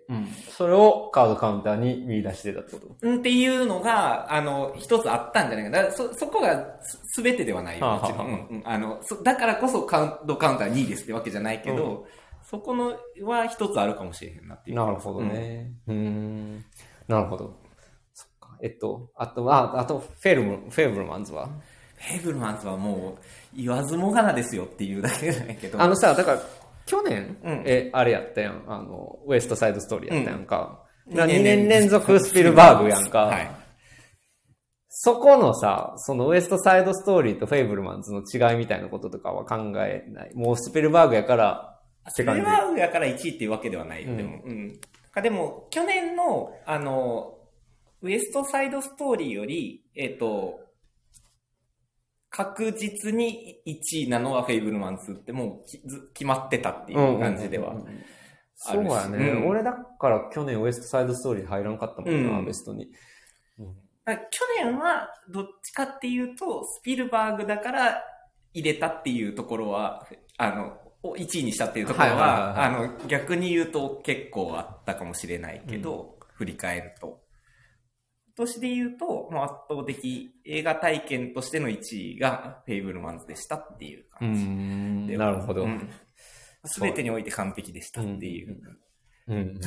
[0.08, 2.96] うんそれをカードカウンターに見出してたってこと？
[3.00, 5.90] うんっていうのが、あの、一つあったんじゃないかな。
[5.92, 8.26] そ、そこがすべてではないもちろん。
[8.26, 12.06] うんうんあの、そだからこそカウントカウンター2位ですってわけじゃないけど、
[12.50, 14.76] そこのは一つあるかもしれへんなっていう。
[14.76, 15.72] なるほどね。
[15.86, 16.64] うーん。
[17.06, 17.54] なるほど。
[18.14, 18.56] そっか。
[18.62, 21.48] えっと、あとは、あと、フェルム、フェーブルマンズは？
[21.96, 25.80] フェイブルマンズはもう、言わずもがなですよっていうだけなんやけど。
[25.82, 26.40] あのさ、だから、
[26.88, 28.64] 去年、うんえ、あれやったやん。
[28.66, 30.82] あの、ウエストサイドストーリーやったやんか。
[30.82, 33.20] うん2年連続スピルバーグやんか。
[33.20, 33.50] はい。
[34.88, 40.34] そこのさ、そのウエストサイドストーリーとフェイブルマンズの違いみたいなこととかは考えない。
[40.34, 44.42] もうスピルバーグやから、スピルバーグやから1位っていうわけではないよ、でも。
[44.44, 44.80] うん。
[45.22, 47.38] でも、去年の、あの、
[48.02, 50.60] ウエストサイドストーリーより、えっ、と、
[52.38, 57.94] 確実に1位なのはフェイブルマンズってもう決まってたっていう感じではうんうんうんうん。
[57.96, 58.06] あるし。
[58.64, 59.48] そうやね、うん。
[59.48, 62.92] 俺だから去年ウエストサイドストーリー入らんかったもんな、うんベストに。
[64.04, 68.04] だから去年はどっちかっていうと、スピルバーグだから
[68.54, 77.20] 入れたっていうところは、あの、を1位にしたっていうところは、あの、逆に言うと結構あったかもしれないけど、振り返ると。
[78.38, 85.18] 今年で言うと、もう圧倒的映画体験としての1位がフェイブルマンズでしたっていうう感じ。
[85.18, 85.66] なるほど。
[86.64, 88.56] すべてにおいて完璧でしたっていう
[89.26, 89.60] うん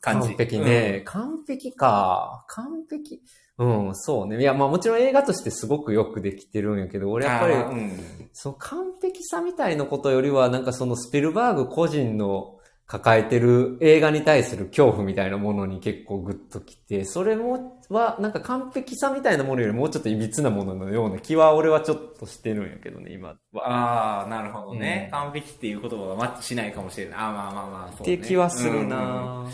[0.00, 0.28] 感じ。
[0.28, 2.44] 完璧ね、完璧か。
[2.46, 3.20] 完璧？
[3.58, 4.40] うん、そうね。
[4.40, 7.12] いや、まあもちろん映画としてすごくよくできてるんやけど、うん。
[7.14, 7.98] 俺やっぱり、うん
[8.32, 12.58] その完璧さみたいなことよりは、なんかそのスピルバーグ個人の
[12.92, 23.66] 抱えてる映画に対する恐怖みたいなものに結構グッときて、それも、は、なんか完璧さみたいなものよりもうちょっと歪なもののような気は俺はちょっとしてるんやけどね、今は。
[23.66, 27.14] ああ、なるほどね、うん完璧っていう言葉がマッチしないかもしれない。
[27.16, 28.14] あーまあまあまあ、そう、ね。
[28.14, 29.46] って気はするうんうんな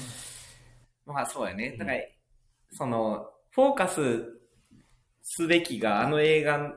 [1.07, 1.77] まあそうやね。
[1.79, 1.99] だから、
[2.73, 4.01] その、フォーカス
[5.23, 6.73] すべきがあの映画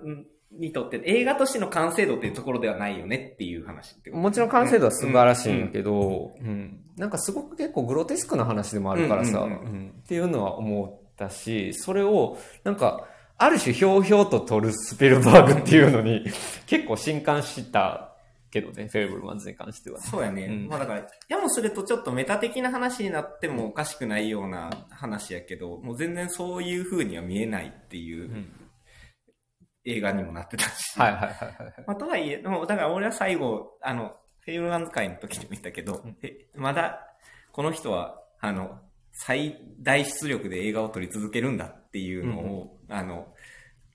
[0.52, 4.22] にとって、映画としての完成度っていうところではないよねっていう話ってこと。
[4.22, 6.80] もちろん完成度は素晴らしいんやけど、うん。
[6.98, 9.56] なんかすごく結構グロテスクな話でもあるからさ、うんうんうん。
[9.56, 9.94] うん。
[10.04, 16.24] っていうのは思ったし、それを、なんか、ある種ひょうひょうと撮るスピルバーグっていうのに
[16.68, 18.14] 結構震撼した
[18.52, 20.00] けどね、フェーブルマンズに関しては。
[20.00, 20.46] そうやね。
[20.46, 20.68] うん。
[20.68, 28.52] まあだから、やもするとちょっとメタ的な話になってもおかしくないような話やけど、もう全然そういう風には見えないっていううん
[29.86, 31.00] 映画にもなってたし。
[31.00, 31.84] はいはいはいはい。
[31.88, 37.00] まあ、とはいえ、でもだから俺は最後、あの、フェイブルマンズ会の時にも言ったけど、えまだ、
[37.52, 38.80] この人は、あの、
[39.12, 43.28] 最大出力で映画を撮り続けるんだっていうのを、あの、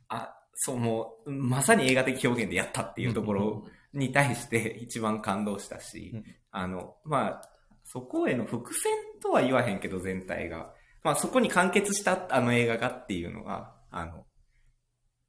[0.09, 7.51] あ、そう、もう、まさに映画的表現でやったっていうところに対して一番感動したし、うんあの、まあ、
[7.85, 8.91] そこへの伏線
[9.23, 10.73] とは言わへんけど、全体が。
[11.03, 14.25] まあ、そこに完結したあの映画がっていうのが、あの、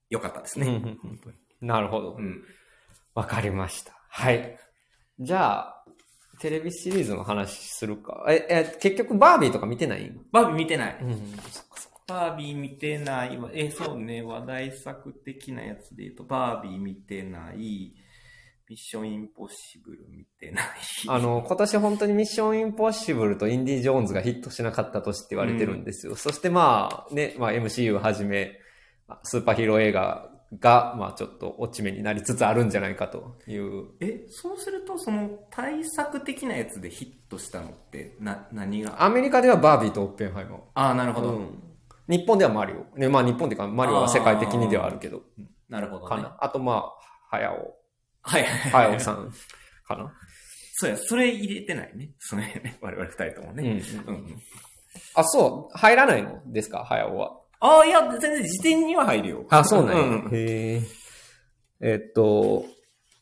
[0.09, 0.67] 良かったですね。
[0.67, 1.35] うんうんうん本当に。
[1.61, 2.21] なるほどう。
[2.21, 2.43] ん。
[3.15, 3.93] わかりました。
[4.09, 4.57] はい。
[5.19, 5.85] じゃあ、
[6.39, 8.25] テレビシリーズの話するか。
[8.29, 10.11] え、え、結局バービーとか見てない？
[10.31, 10.97] バービー見てない。
[11.01, 11.33] うん。
[12.07, 13.49] バービー見てないわ。
[13.53, 17.91] え、そうね、話題作的なやつで言うと、バービー見てない。
[18.69, 20.65] ミッションインポッシブル見てない。
[21.07, 26.15] あの、今年本当にミッションインポッシブルとインディ・ジョーンズがヒットしなかった年って言われてるんですよ。
[26.15, 28.59] そしてまあ、ね、まあ MCU をはじめ、
[29.23, 33.87] スーパーヒーロー映画が、まあちょっと落ち目になりつつあるんじゃないかという。
[33.99, 39.03] え、そうすると、その対策的なやつでヒットしたのって、な、何が？
[39.03, 40.59] アメリカではバービーとオッペンハイマー。
[40.73, 41.29] ああ、なるほど。
[41.31, 41.63] うん
[42.09, 42.97] 日本ではマリオ。
[42.97, 45.23] ね、まあ日本っていうか、マリオは世界的にではあるけど、
[45.67, 46.09] なるほど、ね。
[46.09, 46.37] かな。
[46.39, 46.85] あとま
[47.29, 47.75] あ、はやお。
[48.21, 48.45] はい。
[48.45, 49.29] はやおさん
[49.85, 50.13] かな。
[50.79, 52.11] そうや、それ入れてないね。
[52.19, 53.81] それね、我々二人ともうんね。
[54.07, 54.15] うん。
[54.15, 54.41] うん、
[55.15, 55.77] あ、そう。
[55.77, 56.41] 入らないの？
[56.45, 56.85] ですか？
[56.85, 57.41] はやおは。
[57.59, 59.45] ああ、いや、全然時点には入るよ。
[59.49, 60.01] あ、そうなんや。
[60.01, 60.81] うんへえ。
[61.79, 62.65] えっと、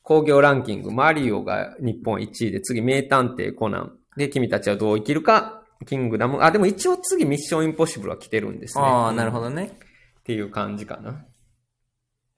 [0.01, 3.97] 工業ランキング、マリオが日本1位で、次、名探偵コナン。
[4.17, 6.41] で、君たちはどう生きるか、キングダム。
[6.43, 8.83] あ、でも一応次、ミッションインポッシブルは来てるんですね。
[8.83, 9.45] ああ、なるほど。
[9.45, 9.77] どね。
[10.19, 11.25] っていう感じかな。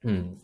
[0.03, 0.37] うん。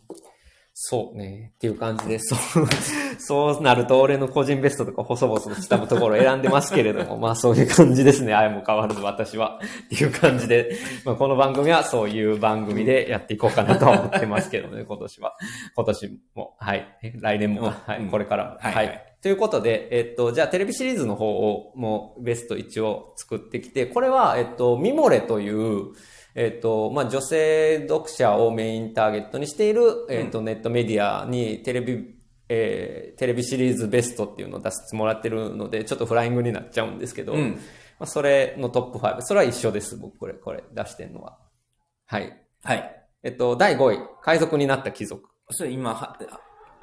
[0.86, 1.52] そうね。
[1.54, 2.38] っていう感じで、そう、
[3.18, 8.34] そうなると俺の個人ベストとか細々としたところを選んでますけれども、まあそういう感じですね。
[8.34, 9.60] あやも変わらず私は。
[9.86, 15.32] っていう感じで、まあこの番組はそういう番組でやっていこうかなとは思ってますけどね、 今年は。
[15.74, 16.86] 今年も、はい。
[17.18, 18.00] 来年も、うんはい。
[18.00, 18.58] うんこれからも。
[18.60, 19.14] はいはい。
[19.22, 25.94] ということで、えっと、じゃあテレビシリーズの方をもうベスト一応作ってきて、これは、えっと、ミモレという、
[26.34, 32.14] えっと、まあ、女性読者をメインターゲットにしている、えっと、ネットメディアにテレビ、
[32.48, 37.52] えーテレビシリーズベストっていうのを出してもらってるので、ちょっとフライングになっちゃうんですけど、うん
[37.98, 39.20] まあ、それのトップ5。
[39.20, 41.38] それは一緒です、僕、これ、これ出してんのは。
[42.06, 42.32] はい。
[42.64, 43.06] はい。
[43.22, 45.28] えっと、第5位、海賊になった貴族。
[45.50, 46.18] それ今、は、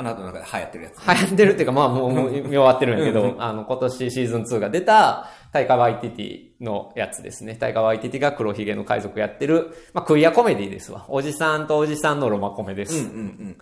[0.02, 1.08] ああなたの中で流行ってるやつ。
[1.08, 7.56] 流行ってるっていうか、まあもう、もう見終わってるんやけど、あの、今年シーズン2が出た、タイカワイティティのやつですね。
[7.56, 11.06] タイカワイティティが黒ひげの海賊やってる、まあクイアコメディですわ。
[11.10, 12.98] おじさんとおじさんのロマコメです。
[12.98, 13.58] うんうんうん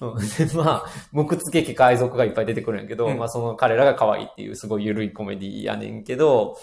[0.00, 0.12] うん。
[0.12, 6.56] うん、でまあ、無屈劇海賊がいっぱい出てくるんやけど、うんまあその彼らが可愛いっていうすごい緩いコメディやねんけど、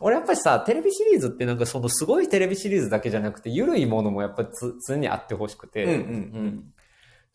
[0.00, 6.64] 俺やっぱりさ、テレビシリーズってなんかそのすごいテレビシリーズだけじゃなくて、緩いものもやっぱりつ常にあってほしくて、うんうんうん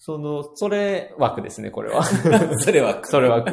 [0.06, 2.04] その、それ枠ですね、これは。
[2.62, 3.44] それは、それは、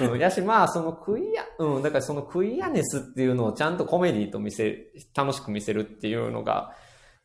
[0.00, 0.20] うん。
[0.20, 6.70] やし、まあ、そのクイア、うん、だからそのクイアネスっていうのをちゃんとコメディと見せ、楽しく見せるっていうのが、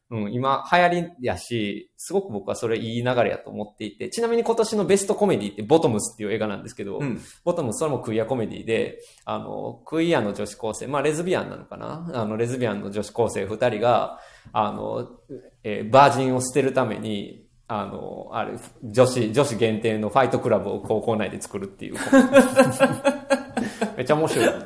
[0.09, 7.21] うん、今流行りやし、すごく僕はそれいい流れやと思っていて、ちなみに今年のベストコメディってボトムスっていう映画なんですけど、うん。
[7.43, 12.09] ボトムスそれもクイアコメディで、あの、クイアの女子高生、まあレズビアンなのかな？
[12.15, 14.19] あの、レズビアンの女子高生二人が、
[14.51, 15.09] あの、
[15.63, 21.95] えーバージンを捨てるために、あの、あれ、女子、女子限定のファイトクラブを高校内で作るっていう。
[23.95, 24.45] めっちゃ面白い。
[24.47, 24.63] だか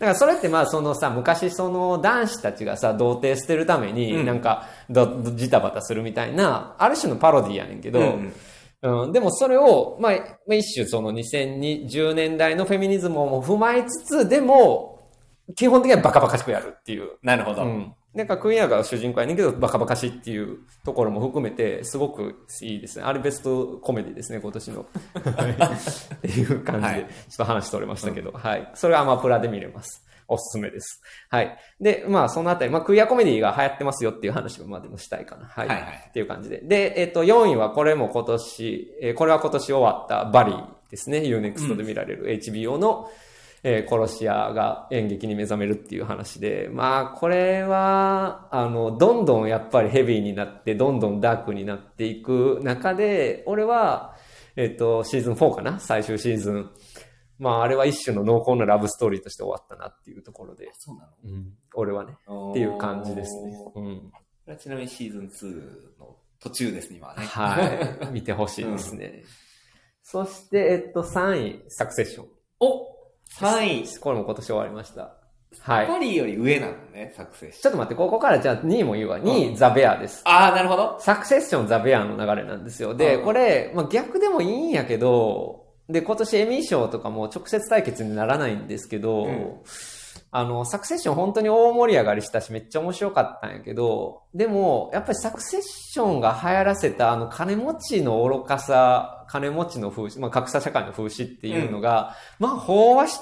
[0.00, 8.32] らそれってまあそのさ、昔その男子たちがさ、童貞捨てるために、うんなんか、ど、どジタバタするみたいな、ある種のパロディやねんけど、うん
[8.82, 10.18] うん、でもそれを、まあ、ま
[10.52, 15.10] あ一種その2010年代のフェミニズムも踏まえつつ、でも、
[15.54, 17.10] 基本的にはバカバカしくやるっていう。
[17.22, 17.62] なるほど。
[17.62, 17.94] うん。
[18.16, 23.04] なんかクイアが主人公やねんけど、バカバカしいっていうところも含めて、すごくいいですね。
[23.04, 24.86] あれベストコメディですね、今年の。
[25.14, 28.70] は いっていう感じで、はいちょっと話取れましたけど、はい。
[28.74, 30.02] それはアマプラで見れます。
[30.28, 31.02] おすすめです。
[31.28, 31.58] はい。
[31.78, 35.46] で、まあ、そのあたり、まあ、クイアコメディが流行ってますよっていう話をまあでもしたいかな。
[35.46, 35.68] はい。
[35.68, 36.60] はいはいっていう感じで。
[36.62, 41.18] で、えっ、と、4位はこれも今年、えーこれは今年終わったバリーですね。
[41.18, 43.10] UNEXT で見られる HBO の、
[43.68, 54.14] えー殺し屋が演劇に目覚めるっていう話で、まあ、これは、あの、どんどんやっぱりヘビーになって、どんどんダークになっていく中で、俺は、
[54.54, 55.80] えっ、と、シーズン4かな？
[55.80, 56.70] 最終シーズン。
[57.40, 63.52] まあ、あれは一種の濃厚なラブストーリーとして終わったなっていうところで、そうなうん、俺はね、のっていう感じですね。
[63.74, 64.10] うん。
[64.12, 67.26] これはちなみにシーズン2の途中ですね、今はね。
[67.26, 68.08] はい。
[68.14, 69.24] 見てほしいですね。
[70.04, 72.28] そして、えっと、3位、サクセッション。
[72.60, 72.95] お
[73.34, 73.98] !3 位。
[74.00, 75.14] これも今年終わりました。
[75.60, 75.86] はい。
[75.86, 77.62] パリより上なのね、サクセッション。
[77.62, 79.18] ちょっと待って、ここからじゃあ2位も言うわ。
[79.18, 80.22] 2位、ザ・ベアです。
[80.24, 80.96] ああ、なるほど。
[81.00, 82.94] サクセッション、ザ・ベアの流れなんですよ。
[82.94, 89.60] で、うんこれ、まあ、逆でもいいんやけど、で、今年エミー賞とかも直接対決にならないんですけど、うん
[90.36, 103.18] あの、サクセッション本当に大盛り上がりしたし、めっちゃ面白かったんやけど、でも、やっぱりサクセッションが流行らせた、あの、金持ちの愚かさ、金持ちの風刺、まあ、格差社会の風刺っていうのが、まあ、飽和し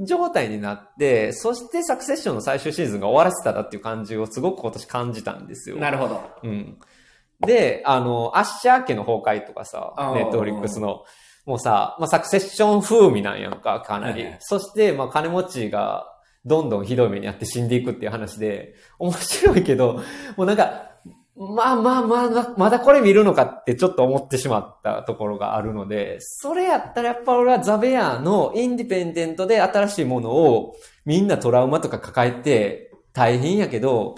[0.00, 5.76] 状態になって、そしてサクセッションの最終シーズンが終わらせただっていう感じをすごく今年感じたんですよ。
[5.76, 6.20] なるほど。
[6.42, 6.78] うん。
[7.46, 11.04] で、あの、アッシャー家の崩壊とかさネットフリックスの、
[11.46, 14.22] もうさ、まあ、サクセッション風味なんやんか、かなり。
[14.22, 16.09] はいはいそして、まあ、金持ちが、
[16.44, 20.00] どんどんひどい目にあって死んでいくっていう話で、面白いけど、
[20.36, 20.90] もうなんか、
[21.36, 30.74] まあまあまあ、まだこれ見るのかってちょっと思ってしまったところがあるので、それやったらやっぱ俺はザベアのインディペンデントで新しいものを
[31.06, 34.16] みんなトラウマとか抱えて大変やけど、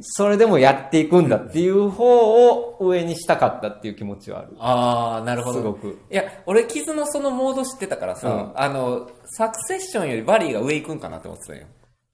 [0.00, 4.48] それでもやっていくんだっていう方を上にしたかったっていう気持ちはある。
[4.58, 5.58] ああ、なるほど。
[5.58, 5.98] すごく。
[6.10, 11.66] いや、俺、傷のそのモード知ってたからさ、うんあの、サクセッションよりバリーが上行くんかなって思ってたよ。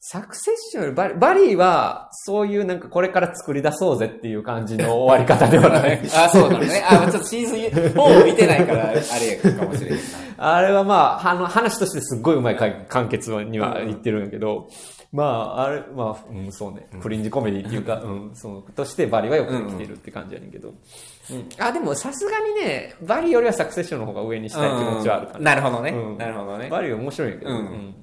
[0.04, 6.00] サクセッションよりバリバリーは、そういうなんかこれから作り出そうぜっていう感じの終わり方ではない。
[6.12, 6.84] あ、そうなのね。
[6.84, 7.58] あ、ちょっとシーズン
[7.92, 10.00] 4を見てないから、あれやかもしれんな。
[10.38, 14.68] あれはまあ、あの、話としてすっごいうまいか完結には言ってるんやけど、
[15.12, 16.88] まあ、あれ、まあ、うん、そうね。
[17.00, 20.70] フリンジコメディっていうか、うん、そう、としてバリはよくできてるって感じやねんけど。
[20.70, 20.72] う
[21.34, 21.48] ん。
[21.58, 25.54] あ、でもさすがにね、バリよりはサクセッションの方が上にしたい気持ちはあるかうんな。
[25.54, 25.90] なるほどね。
[25.90, 26.68] うんなるほどね。
[26.70, 27.94] バリは面白いんやけど、うん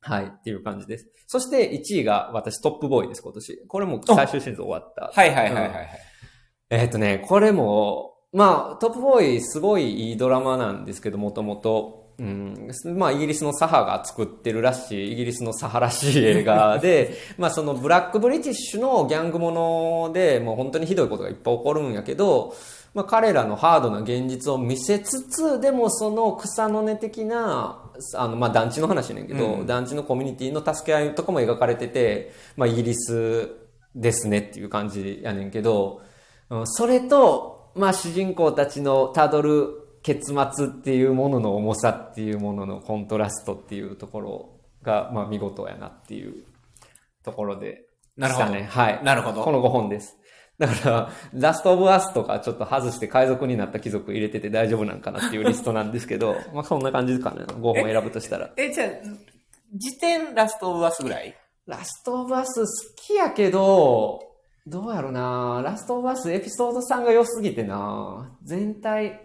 [0.00, 1.08] はい、っていう感じです。
[1.26, 3.64] そして1位が私トップボーイです、今年。
[3.66, 5.10] これも最終シーズン終わった。
[5.12, 5.88] はいはいはいはいはい。
[6.70, 12.03] えっ、とね、これも、まあ、トップボーイすごいいいドラマなんですけど、もともと。
[12.18, 22.54] うん、まあ、イギリスのサハが作ってるらしい、イギリスのサハらしい映画で、 まあ、そのブラックブリティッシュのギャングもので、もう本当にひどいことがいっぱい起こるんやけど、
[22.94, 27.82] まあ、彼らのハードな現実を見せつつ、でもその草の根的な、
[28.14, 29.66] あの、まあ、団地の話やねんけど、うん。
[29.66, 33.50] 団地のコミュニティの助け合いとかも描かれてて、まあ、イギリス
[33.94, 36.00] ですねっていう感じやねんけど、
[36.50, 46.44] うんそれと、まあ、主人公たちのたどる結末っていうものの重さっていうもののコントラストっていうところが、まあ、見事やなっていう
[47.24, 47.86] ところで
[48.16, 48.68] なるほどしたね。
[48.70, 49.00] はい。
[49.02, 50.16] なるほどこの5本です。
[50.58, 57.44] だから、ラストオブアスとかちょっと外して海賊になった貴族入れてて大丈夫なんかなっていうリストなんですけど、 まあそんな感じかな。
[57.46, 58.50] 5本選ぶとしたら。
[58.56, 58.88] え、じゃあ、
[59.72, 61.34] 時点ラストオブアスぐらい？
[61.66, 64.20] ラストオブアス好きやけど、
[64.66, 69.20] どうやろなラストオブアスエピソード3が良すぎてな全体、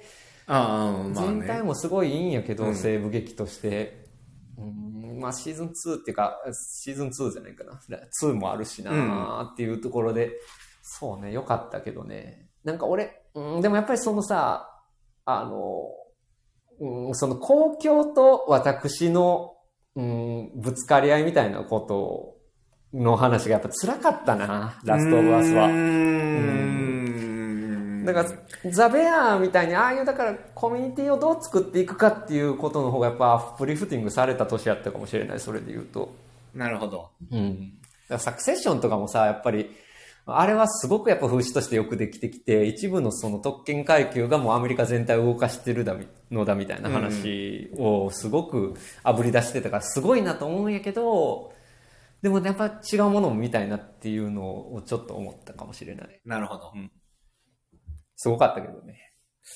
[0.49, 1.63] 全体ね。
[1.63, 4.07] もすごいいいんやけど、うん西部劇として。
[4.57, 7.79] うん、まあシーズン2っていうか、シーズン2じゃないかな。
[8.23, 10.31] 2もあるしなーっていうところで、
[10.81, 12.49] そうね、良かったけどね。
[12.63, 14.81] なんか俺、うん、でもやっぱりそのさ、
[15.25, 15.83] あの、
[16.79, 19.55] うん、その公共と私の、
[19.95, 25.67] うん、ぶつかり合いみたいなことの話がやっぱ辛かったな、ラストオブアスは。
[25.67, 26.88] うーん。
[28.05, 36.13] だから、ザ・ベアみたいに、ああいう、だから、コミュニティをどう作っていくかっていうことの方が、やっぱ、アップリフティングされた年やったかもしれない、それで言うと。
[36.53, 37.09] なるほど。
[37.31, 37.57] うん。
[37.57, 39.69] だからサクセッションとかもさ、やっぱり、
[40.25, 51.53] あれはすごくやっぱ風刺としてよくできてきて、一部のその特権階級がもうアメリカ全体を動かしてるだみのだみたいな話をすごく炙り出してたから、すごいなと思うんやけど、
[52.21, 54.43] でもやっぱ違うものも見たいなっていうの
[54.73, 56.19] をちょっと思ったかもしれない。
[56.25, 56.73] なるほど。
[58.21, 59.13] すごかったけどね。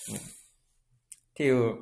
[0.10, 0.44] うん
[1.34, 1.78] っていう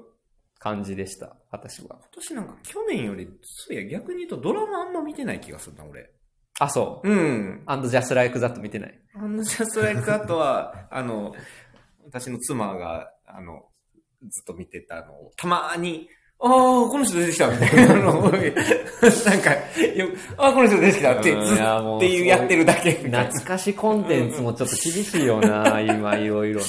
[0.60, 1.98] 感じでした、私は。
[2.00, 6.10] 今年なんか去年より、そういや逆に言うとドラマあんま見てない気がするな、俺。
[6.60, 7.10] あ、そう。
[7.10, 7.64] うん。
[7.66, 9.00] アンドジャスライクザット見てない。
[9.16, 11.36] あの、ジャストライクアートは、 あの、
[12.06, 13.68] 私の妻が、あの、
[14.22, 16.08] ずっと見てたのを、たまに、
[16.44, 21.36] ああ、この人出てきたみたいななんか、よああ、この人出てきたって、っ
[22.00, 22.94] ていうやってるだけ。
[22.94, 26.66] 懐かしコンテンツもちょっと厳しいよな、今いろいろな。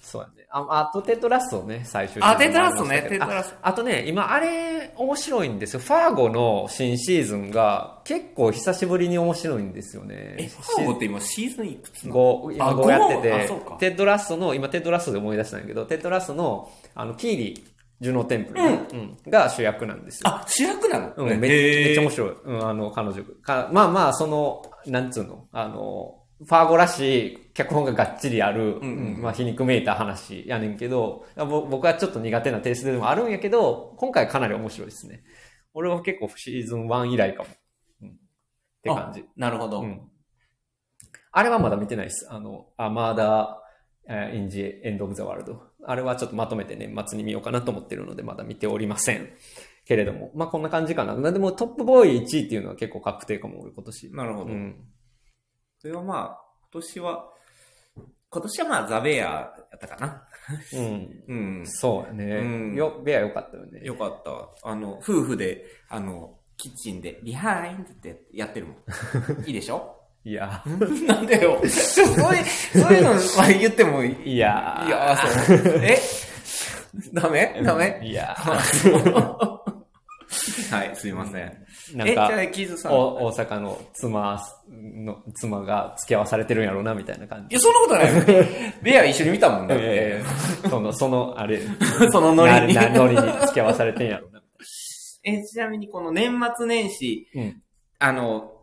[0.00, 0.46] そうやね。
[0.50, 5.80] ああとテッド・ラッソね、最終的にあテッド・ラッソねテッド・ラッソああとね、今あれ面白いんですよ。
[5.80, 10.36] ファーゴの新シーズンが結構久しぶりに面白いんですよね。
[10.38, 20.28] え、ファーゴって今シーズンいくつなの？5、今あ5やって5あそうかて、テッド・ラッソの、今テッド・ラッソで思い出したんだけど、テッド・ラッソの、あの、キーリー、ジュノーテンプル、うんが主役なんですよ。
[20.28, 21.12] あ、主役なの？
[21.16, 22.36] うん、めっめっちゃ面白い。
[22.44, 23.70] うん、あの、彼女か。
[23.72, 35.24] まあまあ、その、なんつうの、あの、ファーゴらしい脚本ががっちりある、うんうんうんまあ皮肉めいた話やねんけど、ぼ僕はちょっと苦手なテイストでもあるんやけど、今回かなり面白いですね。
[35.74, 37.48] 俺は結構シーズン1以来かも。
[38.02, 38.12] うん、っ
[38.82, 39.24] て感じ。
[39.36, 39.80] なるほど。
[39.80, 40.00] うん。
[41.32, 42.28] あれはまだ見てないです。
[42.30, 45.67] あの、アマーダー、インジエンドオブザワールド。
[45.84, 49.28] あれはちょっとまとめて年末に見ようかなと思ってるので、まだ見ておりません。
[49.84, 50.30] けれども。
[50.34, 51.32] まあ、こんな感じかな。
[51.32, 54.10] でもトップボーイ1位っていうのは結構確定かも、俺今年。
[54.14, 54.50] なるほど。
[54.50, 54.76] うん。
[55.78, 56.40] それはまあ、
[56.72, 57.30] 今年は、
[58.30, 60.24] 今年はまあ、ザベアやったかな。
[60.74, 61.24] うん。
[61.28, 61.66] うん。
[61.66, 62.24] そうやね。
[62.36, 63.80] うんよ、ベアよかったよね。
[63.82, 64.68] よかった。
[64.68, 68.76] あの、夫婦で、あの、キッチンで、ビハインドってやってるもん。
[69.46, 69.97] いいでしょ？
[70.28, 70.62] いや、
[71.06, 71.58] なんでよ。
[71.66, 73.18] そういう、そういうのは
[73.48, 74.34] 言ってもいい。
[74.34, 75.16] いやいや、
[75.46, 75.56] そう。
[75.82, 75.98] え？
[77.14, 77.62] ダメ？
[77.64, 77.98] ダメ？
[78.02, 78.36] いや、
[80.70, 81.52] はい、すいません。
[81.94, 82.92] なんえ、じゃあ、か、キズさん。
[82.92, 84.38] お大阪の妻
[84.70, 87.54] の、妻が付き合わされてるんやろうな、みたいな感じ。
[87.56, 88.44] いや、そんなことないよ。
[88.82, 89.84] ベア一緒に見たもんだって。
[89.84, 90.22] え
[90.62, 91.62] えその、その、あれ、
[92.12, 92.74] そのノリに。
[92.74, 94.42] ノリに付き合わされてんやろうな。
[95.24, 97.62] え、ちなみにこの年末年始、うん。
[97.98, 98.57] あの、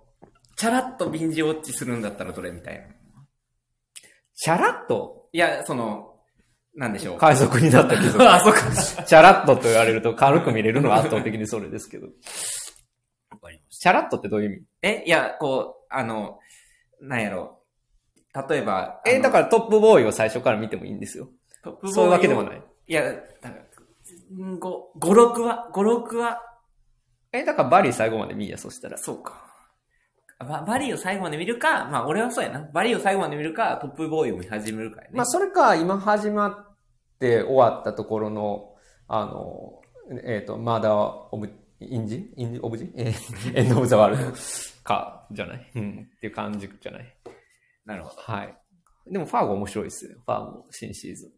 [0.55, 2.85] チャラッとビンジウォッチするんだったらどれみたいな。
[4.35, 5.29] チャラッと？
[5.33, 6.13] いや、その、
[6.75, 7.17] なんでしょう。
[7.17, 8.23] 海賊になった貴族。
[8.29, 9.03] あ、そっか。
[9.03, 12.07] チャラッとと言われると軽く見れるのは圧倒的にそれですけど。
[13.29, 14.61] わかりましチャラッとってどういう意味？
[14.81, 14.89] た。
[14.89, 16.39] え、いや、こう、あの、
[17.01, 17.61] なんやろ。
[18.49, 21.29] 例えば、え、だからトップボーイを最初から見てもいいんですよ。
[21.63, 22.61] ら、トップボーイをそういうわけでもない。
[22.87, 23.55] いや、だから、
[24.35, 26.41] 5、5、6話、5、6話、
[27.31, 28.97] え、だからバリー最後まで見いや、そしたら。
[28.97, 29.54] そうか。
[30.39, 32.69] ババリーを最後まで見るか、まあ俺はそうやな。
[32.73, 35.11] バリーを最後まで見るか、トップボーイを見始めるかやね。
[35.13, 36.75] まあ、それか、今始まっ
[37.19, 38.75] て終わったところの、
[39.07, 39.81] あの、
[40.23, 42.31] えっ、と、マーダー・オブ・インジ？
[42.35, 42.91] インジ・オブジ？
[42.95, 44.33] えー エンド・オブ・ザ・ワールド
[44.83, 45.71] か、じゃない？
[45.75, 46.09] うん。
[46.17, 47.17] っていう感じじゃない？
[47.85, 48.21] なるほど。
[48.21, 48.57] はい。
[49.07, 50.17] でも、ファーゴ面白いですよ。
[50.25, 51.31] ファーゴ、新シーズン。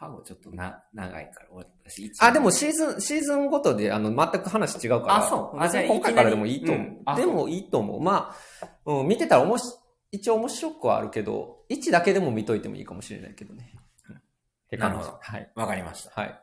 [0.00, 5.16] ファゴちょっとな、長いから、私一あ、でもシーズン、シーズンごとで、あの、全く話違うから。
[5.26, 6.86] あそうあじゃあ今回からでもいいと思う。
[6.86, 8.00] うんあでもいいと思う。
[8.00, 9.64] まあ、うん、見てたらおもし、
[10.10, 13.74] 一応面白くはあるけど、1だけでも見といてもいいかもしれないけどね。
[14.08, 14.20] うんっ
[14.70, 14.96] て感じ。
[14.96, 15.52] なるほどはい。
[15.54, 16.18] わかりました。
[16.18, 16.30] はい。
[16.30, 16.42] っ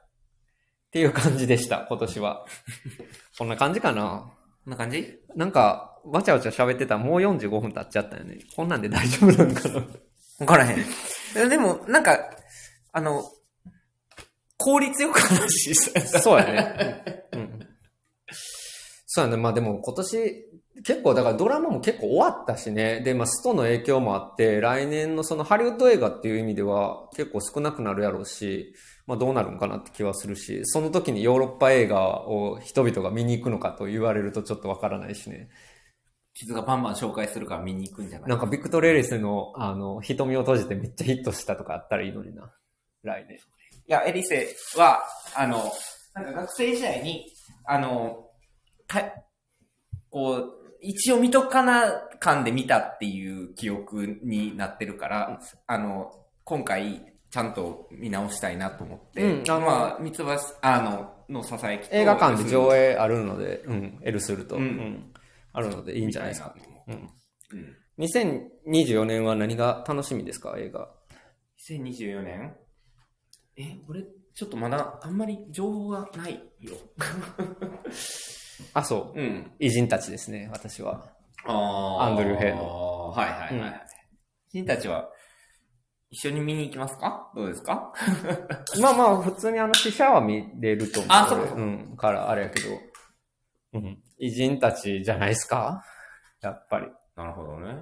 [0.91, 2.45] ていう感じでした、今年は。
[3.39, 4.32] こんな感じかな。
[4.66, 5.20] こんな感じ？
[5.36, 8.38] なんか、わちゃわちゃ喋ってたらもう45分経っちゃったよね。
[8.55, 9.84] こんなんで大丈夫なんかな。
[10.41, 10.86] わからへん。
[11.36, 12.20] えでも、なんか、
[12.91, 13.24] あの、
[14.72, 15.76] 効率よく話し
[16.22, 17.26] そうやね。
[17.34, 17.39] うん。
[17.39, 17.68] うん
[19.09, 19.38] そうやね。
[19.38, 20.45] まあでも今年、
[20.84, 22.99] 結構だからドラマも結構終わったしね。
[23.01, 28.76] で、まあストの影響もあって、来年のそのハリウッド映画っていう意味では結構少なくなるやろうし、
[29.07, 35.49] まあどうなるんかなって気はするし、その時にヨーロッパ映画を人々が見に行くのかと言われるとちょっとわからないしね。
[36.36, 38.30] 傷がバンバン紹介するから見に行くんじゃない？
[38.30, 42.53] なんかビクトレリスの、あの、瞳を閉じてめっちゃヒットしたとかあったらいいのにな。
[43.01, 43.39] 来年。
[43.88, 45.02] いや、エリセは、
[45.34, 45.72] あの、
[46.14, 47.26] なんか学生時代に、
[47.66, 48.28] あの、
[48.86, 49.02] か、
[50.10, 56.12] こう、一応見とかな感で見たっていう記憶になってるから、あの、
[56.44, 60.26] 今回、ちゃんと見直したいなと思って、うんあのまあ、三つ橋、
[60.62, 65.14] あの、のささやきと映画館で上映あるので、うん、L すると、ううんん、
[65.54, 66.56] あるのでいいんじゃないですか。
[66.88, 66.94] うん。
[66.94, 67.76] うん。
[68.00, 70.90] 2024年は何が楽しみですか映画。
[71.70, 72.56] 2024年？
[73.58, 74.03] え、俺、
[74.36, 76.76] ちょっとまだ、あんまり情報がないよ。
[78.74, 79.20] あ、そう。
[79.20, 79.51] うん。
[79.60, 81.05] 偉人たちですね、私は。
[81.45, 83.10] あアンドリューヘイの。
[83.10, 83.82] はいはいはい。
[84.51, 85.10] 君たちは、
[86.10, 87.32] 一緒に見に行きますか？
[87.36, 87.91] どうですか？
[88.82, 91.12] まあまあ、普通にあの、死者は見れると思う。
[91.12, 92.70] あそうかうん、からあれやけど。
[93.74, 94.01] うん。
[94.20, 95.84] 偉人たちじゃないですか？
[96.41, 96.88] やっぱり。
[97.16, 97.76] なるほどね。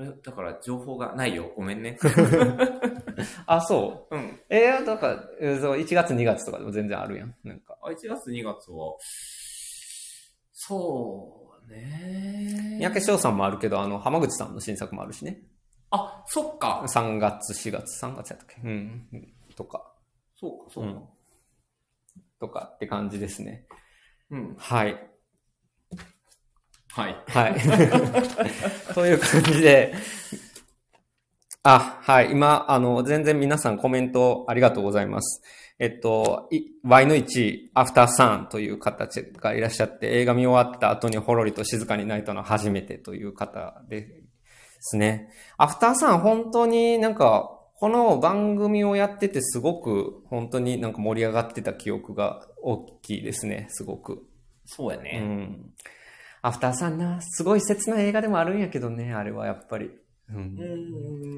[0.00, 1.52] 俺、だから情報がないよ。
[1.56, 1.98] ごめんね。
[3.46, 4.16] あ、そう？
[4.16, 4.40] うん。
[4.48, 7.34] えー、だから、えーそう1月2月とかでも全然あるやん。
[7.44, 7.76] なんか。
[7.82, 8.94] あ、1月2月は、
[10.52, 15.42] そうね三宅翔さんもあるけど、あの、浜口さんの新作もあるしね。
[15.90, 16.84] あ、そっか。
[16.88, 18.60] 3月、4月、3月やったっけ？
[18.62, 19.08] うん。
[19.12, 19.92] うんとか、
[20.36, 21.02] そうか、そうか。
[22.40, 23.66] とかって感じですね。
[24.30, 24.54] うん。
[24.58, 25.09] はい。
[26.92, 27.16] はい。
[27.28, 27.54] はい。
[28.94, 29.94] という感じで、
[31.62, 32.32] あ、はい。
[32.32, 35.42] 今、あの、全然皆さんコメントありがとうございます。
[35.78, 44.06] えっと、い Y の1、アフターサンという方がいらっしゃって、映画見終わった後にほろりと静かに泣いたのは初めてという方で
[44.80, 45.30] すね。
[45.58, 54.14] アフターサン、本当になんか、この番組をやっててすごく、本当になんか盛り上がってた記憶が大きいですね、すごく。
[54.14, 54.18] う
[54.64, 55.18] そうやね。
[55.18, 55.70] ん。
[56.42, 59.90] アフターさんな、すごい切な映画でもあるんやけどね、あれはやっぱり。
[60.30, 60.40] うんう。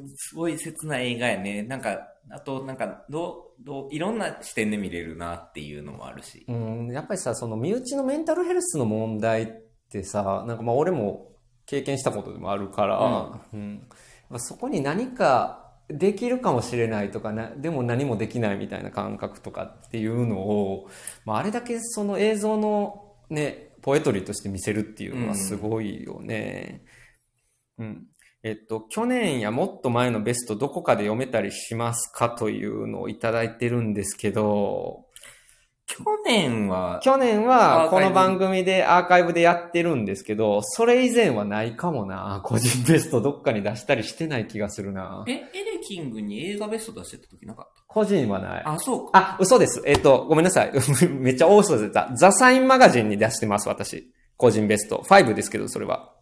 [0.05, 1.63] ん、すごい切な映画やね。
[1.63, 6.45] なんか、あと、なんか、どう、どう、いろんな視点で見れるなっていうのもあるし。
[6.49, 9.47] うん、やっぱりさ、その身内のメンタルヘルスの問題っ
[9.91, 11.33] てさ、なんかまあ俺も
[11.67, 13.75] 経験したことでもあるから、うん。
[13.75, 13.81] やっ
[14.31, 20.89] ぱそこに何かできるかもしれないとかな、でも何もできないみたいな感覚とかっていうのを、
[21.25, 26.85] まああれだけその映像のね、ポエトリーとして見せるっていうのはすごいよね。
[27.79, 28.07] うん。
[28.45, 35.07] えっと、去年やもっと前のベストどこかで読めたりしますかというのをいただいてるんですけど、
[35.87, 42.41] 去年は、去年はこの番組でアーカイブでやってるんですけど、それ以前はないかもな。
[42.45, 45.25] 個人ベストどっかに出したりしてない気がするな。
[45.29, 48.65] え、エレキングに映画ベスト出してた時なかっ個人はない。
[48.65, 49.37] たあ、そうか。
[49.37, 49.83] あ、嘘です。
[49.85, 50.73] えっ、と、ごめんなさい。
[51.09, 52.11] めっちゃ大嘘出た。
[52.17, 54.11] ザ・サインマガジンに出してます、私。
[54.39, 55.05] 個人ベスト。
[55.07, 56.15] 5ですけど、それは。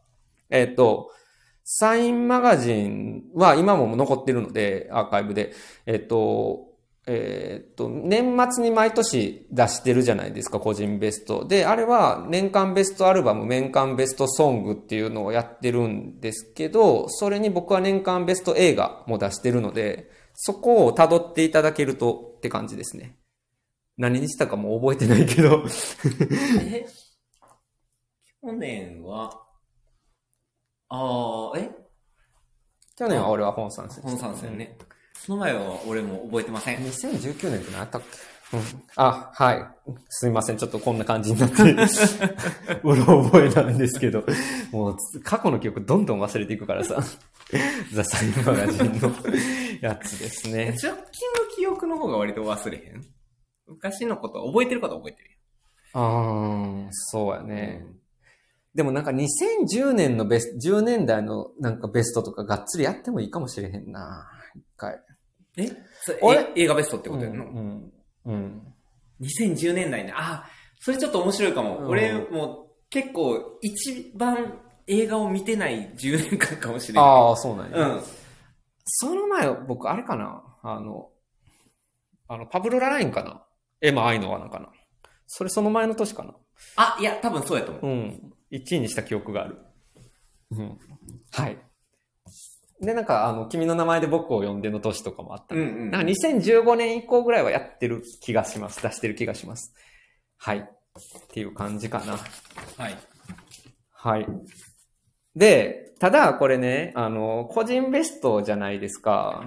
[0.51, 1.11] えっ、と、
[1.65, 5.53] サインマガジンは今も残ってるので、アーカイブで。
[5.87, 6.70] えっ、と、
[7.13, 11.45] えっ、と、年末に毎年出してるじゃないですか、個人ベスト。
[11.45, 23.17] で、あれは年間ベストアルバム、年間ベストソングっていうのをやってるんですけど、それに僕は年間ベスト映画も出してるので、そこを辿っていただけるとって感じですね。
[23.99, 25.65] 何にしたかもう覚えてないけど。
[26.63, 26.87] え？
[28.41, 29.43] 去年は、
[30.89, 31.71] ああ、え？
[32.97, 34.01] 去年は俺は本参戦。
[34.05, 34.57] 本参戦。
[34.57, 34.79] ね。
[35.27, 36.79] その前は俺も覚えてません。
[36.79, 38.65] 2019年って何やったっけ、うん、
[38.97, 39.65] あ、はい。
[40.09, 40.57] すみません。
[40.57, 41.63] ちょっとこんな感じになって、
[42.83, 44.25] うろ覚えなんですけど、
[44.73, 47.03] もう過去の記憶どんどん忘れていくからさ。
[47.93, 49.13] ザ・サインマガジンの
[49.81, 50.65] やつですえね。
[50.71, 50.97] 直近の
[51.57, 53.05] 記憶の方が割と忘れへん？
[53.67, 55.31] 昔のこと、覚えてることは覚えてる
[55.93, 57.43] あー、そうやよ。
[57.47, 57.85] ね。
[58.75, 64.29] でもなんか2010年のベスト、10年代のなんかベストとかがっつりやってもいいかもしれへんな。
[64.55, 65.01] 一回。
[65.65, 65.73] え？
[66.03, 66.53] それ？
[66.57, 67.93] 映画ベストってことやの、うん。
[68.27, 68.75] うん。
[69.21, 70.13] 2010年代ね。
[70.17, 70.49] あ、
[70.79, 71.79] それちょっと面白いかも。
[71.79, 74.59] うん俺も結構一番
[74.89, 77.05] 映画を見てない10年間かもしれない。
[77.05, 77.89] ああ、そうなんや。
[77.89, 78.03] うん。
[78.85, 80.43] その前、僕、あれかな？
[80.63, 81.11] あの、
[82.27, 83.45] あの、パブロ・ララインかな？
[83.81, 84.71] エマ・アイノワナかな？
[85.29, 86.35] それその前の年かな？
[86.77, 87.87] あ、いや、多分そうやと思う。
[87.87, 88.33] うん。
[88.51, 89.59] 1位にした記憶がある。
[90.51, 90.79] うん。
[91.31, 91.59] はい。
[92.81, 98.83] で、なんか、あの、君の名前で僕を呼んでの年とかもあったりうんうんなんか2015年以降ぐらいはやってる気がします。
[98.83, 99.75] 出してる気がします。
[100.39, 100.59] はい。
[100.59, 100.67] っ
[101.29, 102.13] ていう感じかな。
[102.13, 102.97] はい。
[103.93, 104.27] はい。
[105.37, 109.45] で、ただこれね、あの、個人ベストじゃないですか。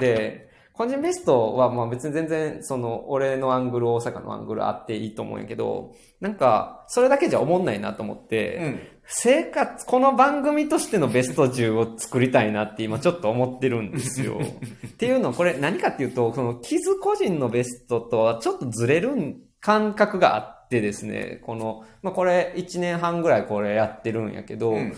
[0.00, 8.80] で、個人ベストはまあ別に全然その俺のアングル、大阪のアングルあっていいと思うんやけど、なんかそれだけじゃ思んないなと思って、うん。
[9.06, 14.40] 生活、この番組としてのベスト10を作りたいなって今ちょっと思ってるんですよ。
[14.86, 24.94] っていうのはこれ何かっていうと、その傷個人のベストとはちょっとずれる感覚があってですね、この、まあこれ1年半ぐらいこれやってるんやけど、うん。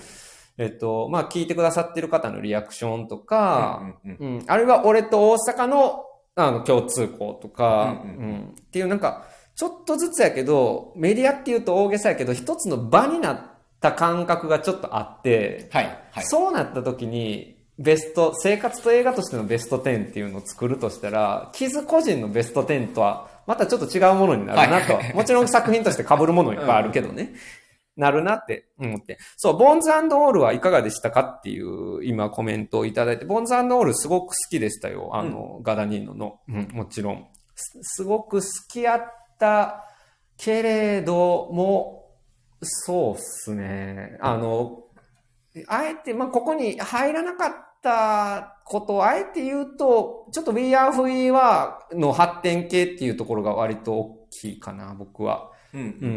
[0.58, 6.04] えっと、まあ聞いてくださってる方のリアクションとか、うんうんうん、あるいは俺と大阪の
[6.36, 8.16] あの共通項とか、うんうん。
[8.18, 8.54] うん。
[8.60, 9.24] っていうなんか、
[9.56, 15.98] ちょっとずつやけど、メディアっていうと大げさやけど、一つの場になった感覚がちょっとあって、はい。
[16.10, 16.24] はい。
[16.24, 24.94] そうなった時に、ベスト、生活と映画としてのベスト10っていうのを作るとしたら、傷個人のベスト10とは、またちょっと違うものになるなと。
[24.94, 27.34] はいもちろん作品として被るものいっぱいあるけどね。
[27.96, 29.18] なるなって思って。
[29.36, 35.10] そう、ボンズオールはいかがでしたかっていう今コメントをいただいて、ボンズオールすごく好きでしたよ。
[35.14, 36.40] あの、ガダニーノの。
[36.48, 37.26] うん、もちろん。
[37.54, 39.84] すすごく好きやった
[40.36, 41.95] けれども、
[42.66, 44.18] そうっすね。
[44.20, 44.84] あの、
[45.68, 47.52] あえて、まあ、ここに入らなかっ
[47.82, 55.50] たことをあえて言うと、ちょっと We Are We Are の発展系っていうところが割と大きいかな、僕は。
[55.72, 56.08] うんうんうんう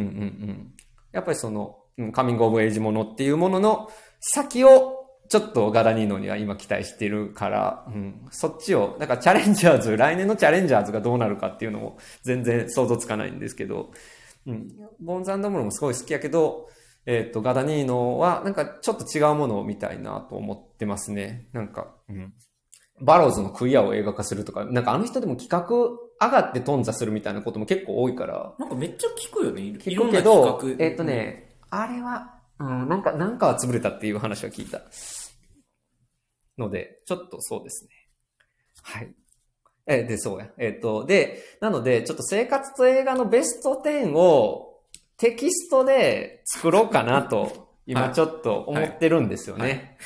[0.52, 0.74] ん。
[1.12, 3.90] やっぱりその、うんカミングオブエイジものっていうものの
[4.22, 13.92] 先をちょっとガダニーノには今期待してるから、うん、そっちを、だからチャレンジャーズ、来年のチャレンジャーズがどうなるかっていうのも全然想像つかないんですけど、
[14.50, 14.70] うん、
[15.00, 16.68] ボンズドムロもすごい好きやけど、
[17.06, 21.48] えっ、と、ガダニーノはなんかちょっと違うものを見たいなと思ってますね。
[21.54, 22.34] なんか、うん。
[23.02, 29.62] バローズのクイアを映画化するとか、なんかあの人でも企画上がって頓挫するみたいなことも結構多いから、なんかめっちゃ聞くよね。
[29.62, 31.04] い聞くけど、えっ、と。
[31.04, 34.82] ね、あれは、うん、なんか、なんかは潰れたっていう話は聞いた。
[36.58, 37.90] ので、ちょっとそうですね。
[38.84, 39.16] はい。
[39.90, 40.50] え、で、そうや。
[40.58, 44.82] えっ、と、で、なので、ちょっと生活と映画のベスト10を
[45.18, 49.98] テキストで作ろうかなと、今ちょっと思ってるんですよね。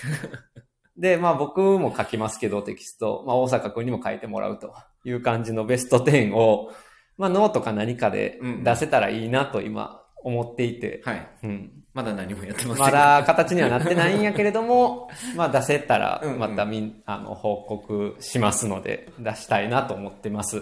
[0.97, 3.25] で、まあ僕も書きますけど、テキスト。
[3.27, 4.73] まあ大阪君にも書いてもらうと
[5.03, 6.71] いう感じのベスト10を、
[7.17, 11.27] まあノートか何かで出せたらいいなと今思っていて、はい。
[11.43, 11.82] うん。
[11.93, 12.85] まだ何もやってません。
[12.85, 20.57] まだ形にはなってないんやけれども、 まあ出せたらうんうんまたみん、あの、報告しますので、出したいなと思ってます。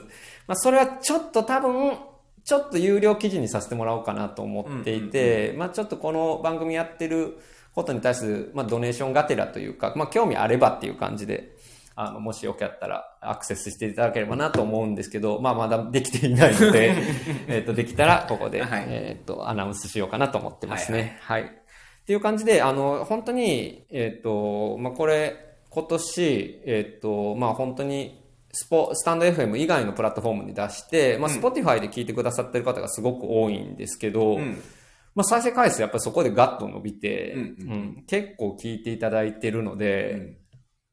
[0.47, 1.97] まあそれはちょっと多分、
[2.43, 7.38] ちょっと有料記事にさせてもらおうかなと思っていて、まあちょっとこの番組やってる
[7.73, 11.55] ことに対する、まあドネーションがてらというか、まあ興味あればっていう感じで、
[11.95, 16.95] あの、もしよかったらアクセスしていただければなと思うんですけど、まあまだできていないので、
[17.47, 21.17] えっと、できたらここで、はいえっと、アナウンスしようかなと思ってますはいね。
[21.21, 21.41] はい。
[21.43, 25.35] っていう感じで、あの、本当に、えっ、と、まあ、これ、
[25.69, 28.21] 今年、えっ、と、まあ、本当に、
[28.51, 34.61] スポ、スタンド FM 以外のプラットフォームに出して、まあ、うん Spotify で聞いてくださってる方がすごく多いんですけど、うん。
[35.13, 40.37] まあ、再生回数やっぱりそこでガッと伸びて、うんうんうん結構聞いていただいてるのうで、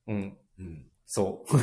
[0.07, 0.13] ん。
[0.13, 0.88] うん、うん。
[1.11, 1.57] そう。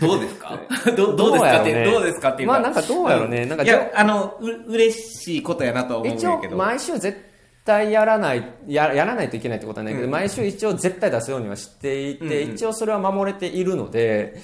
[0.00, 0.58] ど、どうですか？
[0.96, 1.60] どどうですか？
[1.60, 2.54] って、ねどうですかっていうか。
[2.54, 3.44] まあ、なんかどうやろうね。
[3.44, 6.56] なんかいや、あの、う、嬉しいことやなとは思うん一応やけど。
[6.56, 7.18] 毎週絶
[7.66, 14.40] 対やらないややらないといけないってことはないけど、うん毎週一応絶対出すようにはしていて、うんうん一応それは守れているので、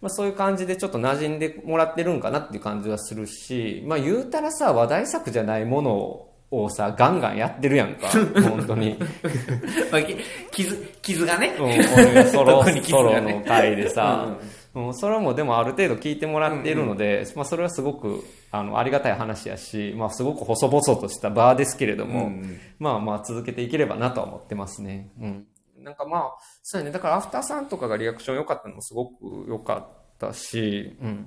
[0.00, 6.31] まあ、そういう感じでちょっと馴染んでもらってるんかなっていう感じはするし、まあ、言うたらさ話題作じゃないものを
[6.70, 8.08] さガンガンやってるやんか
[8.48, 8.98] 本当に、
[9.90, 10.16] まあき
[10.50, 11.54] 傷、傷がね。
[11.58, 14.36] うん、俺がソロ 特に傷ソロの回でさ、
[14.74, 25.10] うんうん、それもでもある程度聞いてもらっているので、まあ、それはすごくあのありがたい話やし、まあ、すごく細々とした場ですけれども、うんまあまあ続けていければなとは思ってますね。
[25.20, 25.46] うん。
[25.78, 26.92] なんかまあ、そうやね。
[26.92, 31.26] だからアフターさんとかがリアクション良かったのもすごく良かったし、うん。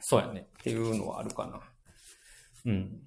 [0.00, 0.46] そうやね。
[0.60, 1.60] っていうのはあるかな。
[2.66, 3.00] うん。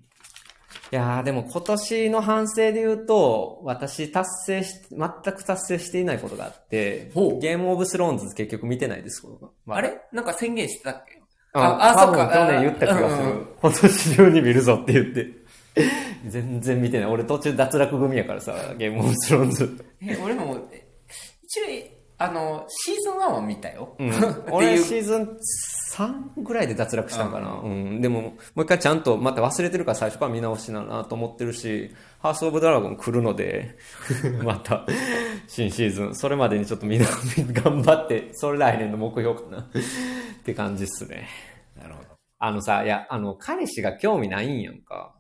[0.91, 7.11] いやーでも今年の反省で言うと、私達成し、全く達成していないことがあって、
[7.41, 9.25] ゲームオブスローンズ結局見てないです、
[9.65, 9.99] まだあれ？
[10.13, 11.21] なんか宣言してたっけ？
[11.53, 13.47] ああそっか去年言った気がする。
[13.61, 15.27] 今年中に見るぞって言って。
[16.27, 17.09] 全然見てない。
[17.09, 19.85] 俺途中脱落組やからさ、ゲームオブスローンズ。
[20.01, 20.85] え、俺も、え
[21.43, 21.63] 一応、
[22.19, 23.95] あの、シーズン1は見たよ。
[23.99, 24.11] うん
[24.51, 25.37] 俺シーズン
[25.93, 27.61] 3ぐらいで脱落したんかな。
[27.63, 28.01] うん。
[28.01, 33.77] でも、もう一回ちゃんと、また忘れてるから最初から見直しななと思ってるし、ハースオブドラゴン来るので、
[34.43, 34.85] また、
[35.47, 36.15] 新シーズン。
[36.15, 37.07] それまでにちょっとみんな
[37.61, 39.59] 頑張って、それ来年の目標かな。
[39.61, 39.65] っ
[40.43, 41.27] て感じっすね。
[41.75, 42.09] なるほど。
[42.39, 45.13] あのさ、いや、あの、彼氏が興味ないんやんか。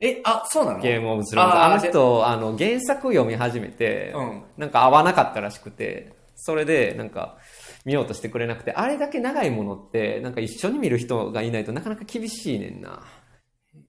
[0.00, 0.80] え、あ、そうなの？
[0.80, 1.56] ゲームオブスローンズ。
[1.56, 7.36] あの人、あの、原作読み始めて、うんなんか合わなかったらしくて、それで、なんか、
[7.84, 13.02] 見ようとしてくれなくて、あれだけ長いものって、なんか一緒に見る人がいないとなかなか厳しいねんな。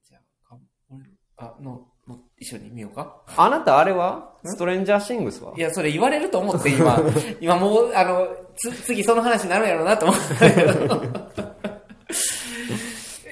[0.07, 0.19] じゃ
[0.49, 0.57] あ、
[0.89, 1.05] 俺、
[1.37, 3.21] あ、の、の、一緒に見ようか？
[3.37, 4.35] あなたあれは？
[4.43, 5.53] ストレンジャーシングスは？
[5.55, 6.99] いや、それ言われると思って今、
[7.39, 11.29] 今もう、あの、つ、次その話になるんやろうなと思ったけど。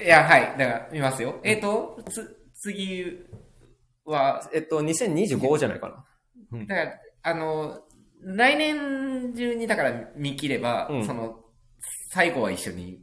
[0.02, 0.42] いや、はい。
[0.58, 1.38] だから、見ますよ。
[1.42, 3.04] えっ、と、つ、次
[4.04, 6.04] は、えっと、2025じゃないか
[6.50, 6.64] な。
[6.66, 7.80] だから、あの、
[8.22, 11.40] 来年中にだから見切れば、うんその、
[12.10, 13.00] 最後は一緒に、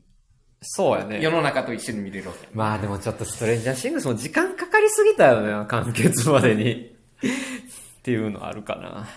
[0.61, 1.22] そうやね。
[1.22, 2.47] 世の中と一緒に見れるわけ。
[2.53, 6.95] まあでもちょっとストレンジャーシングスも時間かかりすぎたよね、完結までに。
[7.99, 9.07] っていうのあるかな。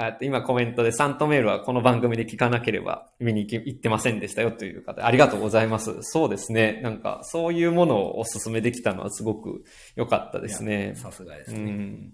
[0.00, 5.96] えっと、今コメントでサントメールはこの番組で聞かなければ見に行き行ってませんでしたよという方、ありがとうございます。
[6.02, 6.80] そうですね。
[6.82, 9.64] なんかそういうものをお勧めできたのはすごく
[9.96, 10.94] 良かったですね。
[10.94, 11.60] さすがでうすね。
[11.72, 12.12] ん。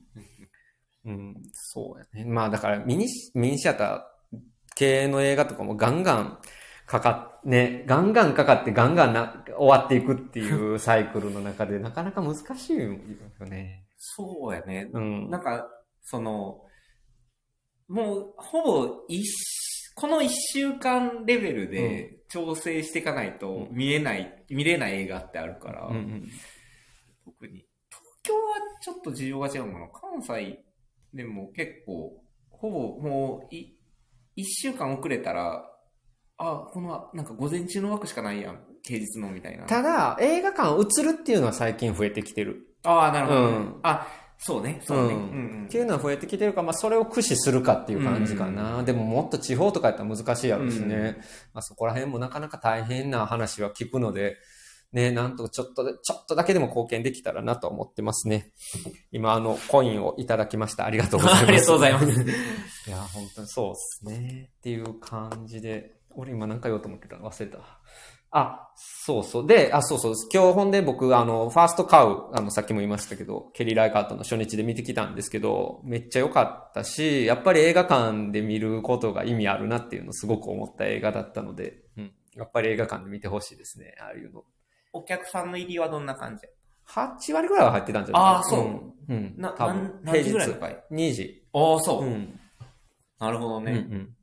[1.05, 2.31] うん、そうやね。
[2.31, 4.39] まあだからミニシ、ミニシアター
[4.75, 6.39] 系の映画とかもガンガン
[6.87, 12.89] かかっ、ね、ガンガンかかってガンガンな終わっていくっていうサイクルの中でなかなか難しいよ
[13.47, 13.87] ね。
[13.97, 14.91] そうやね。
[14.93, 15.31] うん。
[15.31, 15.67] なんか、
[16.03, 16.61] その、
[17.89, 26.29] もう、ほぼ一し、この一週間レベルで調整していかないと見えない、見れない映画ってあるから、うんうん
[27.25, 27.65] 特に。
[27.89, 28.41] 東京は
[28.83, 29.89] ちょっと需要が違うもの。
[29.89, 30.64] 関西
[31.15, 33.77] でも結構、ほぼもう、い、
[34.37, 35.65] 一週間遅れたら、
[36.37, 38.59] あ、この、なんか午前中の枠しかないやん。
[38.83, 39.65] 平日のみたいな。
[39.65, 42.77] ただ、映画館映るっていうのは最近増えてきてる。
[42.83, 44.07] ああ、なるほど、ねうんあ、
[44.39, 45.15] そうね、そうね。
[45.15, 45.27] ううんん
[45.61, 48.83] うんっていうのは増えてきてるから、まあそれを駆使するかっていう感じかな。
[48.83, 50.95] でももっと地方とかやったら難しいやろうしね。
[50.95, 51.03] うん
[51.55, 54.37] まあそこら辺もなかなか大変な話は聞くので、
[54.95, 58.53] ね、なんとちょっとで、ちょっとだけでも貢献できたらなと思ってますね。
[59.11, 60.87] 今、あの、コインをいただきました。
[60.87, 61.45] ありがとうございます。
[61.49, 62.07] ありがとうございます。
[62.87, 64.51] いや、本当にそうですね。
[64.57, 67.29] っていう感じで、俺今何か言おうと思ってたの？
[67.29, 67.59] 忘れた。
[68.31, 69.47] あ、そうそう。
[69.49, 70.15] で、あ、そうそう。
[70.33, 82.13] 今日本で僕、あの、ファーストカウ、あの、さっきも言いましたけど、ケリー・ライカートの初日で見てきたんですけど、めっちゃ良かったし、やっぱり映画館で見ることが意味あるなっていうのをすごく思った映画だったので、うん。
[82.35, 83.95] やっぱり映画館で見てほしいですね。
[84.01, 84.45] ああいうの。
[84.95, 86.43] お客さんの入りはどんな感じ
[86.89, 88.23] ？8割ぐらいは入ってたんじゃない？
[88.23, 88.95] あーそううん。
[89.09, 89.35] うん。
[89.37, 90.49] な、多分何、何時ぐらい？
[90.49, 91.45] の回2時。
[91.53, 92.09] ああ、そうう。
[92.09, 92.41] ん。
[93.21, 93.73] なるほどね。
[93.73, 94.17] うんうん。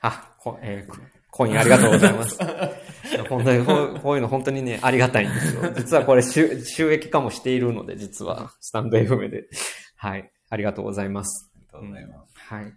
[0.00, 0.96] あ、こ、えーコ
[1.34, 2.36] コインありがとうございます。
[2.36, 2.44] い
[3.16, 5.72] や本当にこう、こういうの本当にね、ありがたいんですよ。
[5.74, 9.48] 実はこれ収収益化もしているので、実は、スタンド FM で。
[9.96, 10.30] はい。
[10.50, 11.50] ありがとうございます。
[11.56, 12.32] ありがとうございます。
[12.36, 12.72] はい。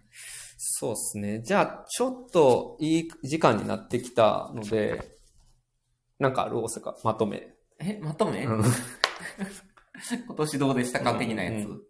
[0.56, 1.42] そうですね。
[1.42, 5.15] じゃあ、ちょっといい時間になってきたので、
[6.18, 6.58] なんかある？
[6.58, 7.48] 大阪、まとめ。
[7.78, 8.64] え、まとめ、うん
[10.26, 11.14] 今年どうでしたか？
[11.14, 11.82] 的なやつうん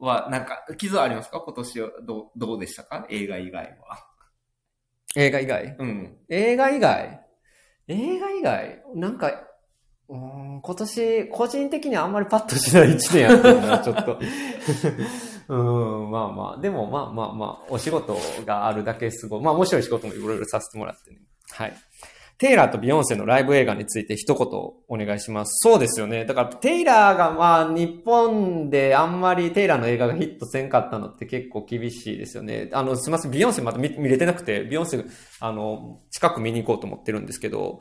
[0.00, 1.40] は、なんか、傷はありますか？
[1.40, 3.06] 今年はどう、どうでしたか？
[3.08, 4.04] 映画以外は。
[5.16, 5.76] 映画以外？
[5.78, 6.16] うん。
[6.28, 7.20] 映画以外？
[7.88, 8.82] 映画以外？
[8.96, 9.28] なんか、
[10.08, 14.18] うーん今年、個人的にはあんまりパッとしない一年やったな、 ちょっと。
[15.48, 15.54] うー
[16.08, 16.60] ん、まあまあ。
[16.60, 19.42] でもまあまあまあ、お仕事があるだけすごい。
[19.42, 21.18] まあ面白い仕事もいろいろさせてもらってね。
[21.50, 21.72] はい。
[22.38, 24.46] テイラーとビヨンセのライブ映画について一言
[24.88, 25.50] お願いします。
[25.62, 26.24] そうですよね。
[26.24, 32.68] だからテイラーがまあ日本であんまりテイラーの映画がヒットせんかったのって結構厳しいですよね。
[32.72, 33.30] あの、すみません。
[33.30, 35.04] ビヨンセまだ見見れてなくて、ビヨンセ、
[35.40, 37.80] あの、近く見に行こうと思ってるんですけど、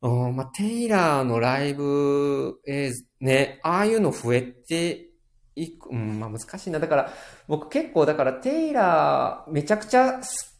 [0.00, 5.10] うん、まあ、テイラーのライブ映像、ね、ああいうの増えて
[5.56, 6.78] いく、うん、まあ難しいな。
[6.78, 7.12] だから、
[7.48, 10.57] 僕結構、だからテイラー、めちゃくちゃす、す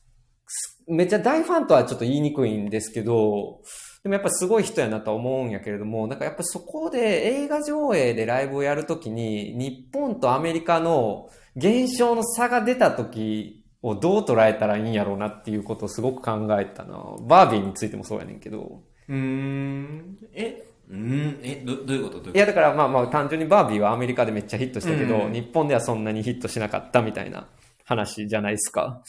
[0.88, 3.60] めっちゃ大ファンとはちょっと言いにくいんですけど、
[4.02, 16.96] でもやっぱすごい人やなとは思うんやけれども、なんかやっぱそこで映画上映でライブをやるときに、日本とアメリカの現象の差が出たときをどう捉えたらいいんやろうなっていうことをすごく考えたな。
[17.20, 18.82] バービーについてもそうやねんけど。
[19.08, 20.16] うーん。
[20.32, 21.40] え、うーん？
[21.42, 22.18] え、ど、どういうこと？
[22.18, 22.30] どういうこと？
[22.30, 27.48] いや、だからまあまあ単純にバービーはアメリカでめっちゃヒットしたけど、うん日本ではそんなにヒットしなかったみたいな
[27.84, 29.02] 話じゃないですか。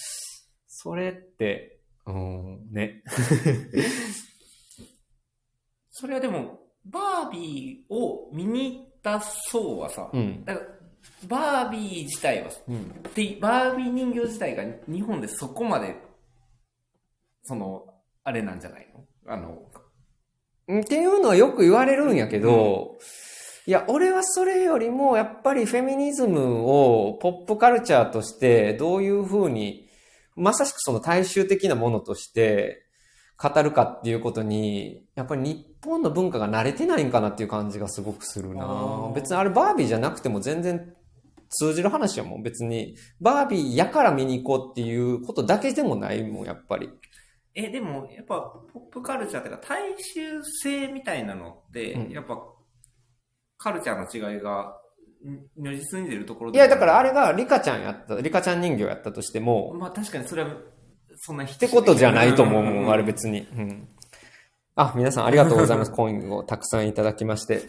[0.82, 3.04] それって、うん、ね。
[5.92, 10.46] それはでも、バービーを見に行った層はさ、うん。
[10.46, 10.68] だから、
[11.28, 13.04] バービー自体は、うん。
[13.14, 15.98] で、バービー人形自体が日本でそこまで、
[17.44, 19.06] その、あれなんじゃないの？
[19.34, 19.62] あの、
[20.80, 23.00] っていうのはよく言われるんやけど、
[23.66, 29.89] いや、俺はそれよりも、やっぱりフェミニズムをポップカルチャーとして、どういうふうに、
[30.40, 32.86] まさしくその大衆的なものとして
[33.38, 39.12] 語るかっていうことに、やっぱり日本の文化が慣れてないんかなっていう感じがすごくするな。
[39.16, 40.94] 別にあれバービーじゃなくても全然
[41.50, 46.90] 通じる話はもう別に、バービーやから見に行こうっていうことだけでもないもん、やっぱり。
[47.56, 48.40] え、でも、やっぱ、
[48.72, 52.12] ポップカルチャーっていうか、大衆性みたいなのって、うん。
[52.12, 52.40] やっぱ、
[53.58, 54.74] カルチャーの違いが、ん
[55.58, 60.50] 如実に出るところいや、だからあれ、がリカちゃんやった、リカちゃん人形やったとしても、まあ確かにそれは、
[61.18, 63.48] そんなっってことじゃないと思う、もうあれ別に。
[63.56, 63.88] うん。
[64.76, 65.92] あ、皆さんありがとうございます。
[65.92, 67.64] コインをたくさんいただきまして。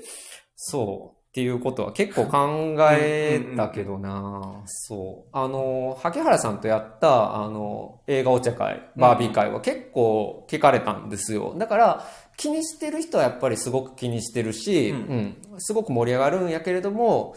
[0.55, 1.20] そう。
[1.30, 5.28] っていうことは結構考えたけどなそう。
[5.32, 11.55] あの、萩原さんとやった、あの、映画お茶会、バービー会は結構聞かれたんですよ。
[11.57, 12.07] だから、
[12.41, 17.36] 気にしてる人はやっぱりすごく気にしてるし、ううん、すごく盛り上がるんやけれども、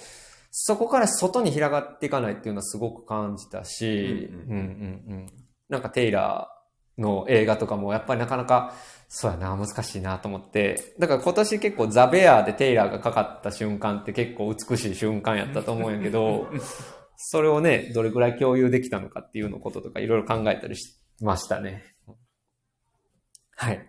[0.50, 5.34] そこから外に広がっていかないっていうのはすごく感じたし、うんうんうんうん。
[5.68, 8.76] なんかテイラーの映画とかもやっぱりなかなか、
[9.10, 10.96] そうやな、難しいなと思って。
[10.98, 16.48] だから今年結構ザ・ベアでテイラーがかかった瞬間って結構美しい瞬間やったと思うんやけど、
[17.18, 21.84] それをね、どれくらい共有できたのかっていうのこととかいろいろ考えたりしましたね。
[23.58, 23.86] はい。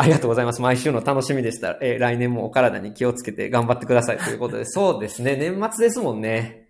[0.00, 0.62] ありがとうございます。
[0.62, 1.76] 毎週の楽しみでした。
[1.82, 6.66] えー来年もお体に気をつけて頑張ってくださいということで、 そうですね、年末ですもんね。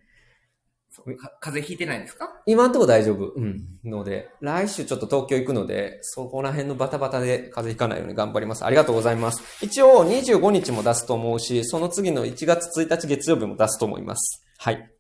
[1.41, 2.29] 風邪ひいてないんですか？
[2.47, 3.33] 今んとこ大丈夫。
[3.37, 3.61] うん。
[3.85, 8.65] ので、来週ちょっと東京行くので、そこら辺のバタバタで風邪ひかないように頑張ります。
[8.65, 9.43] ありがとうございます。
[9.65, 14.43] 一応25日も出すと思うし、その次の1月1日月曜日も出すと思います。
[14.59, 14.91] はい。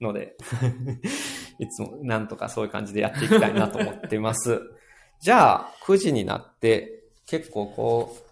[0.00, 0.36] ので、
[1.58, 4.60] いつもなんとかそういう感じでやっていきたいなと思ってます。
[5.20, 8.24] じゃあ、9時になって、結構こう、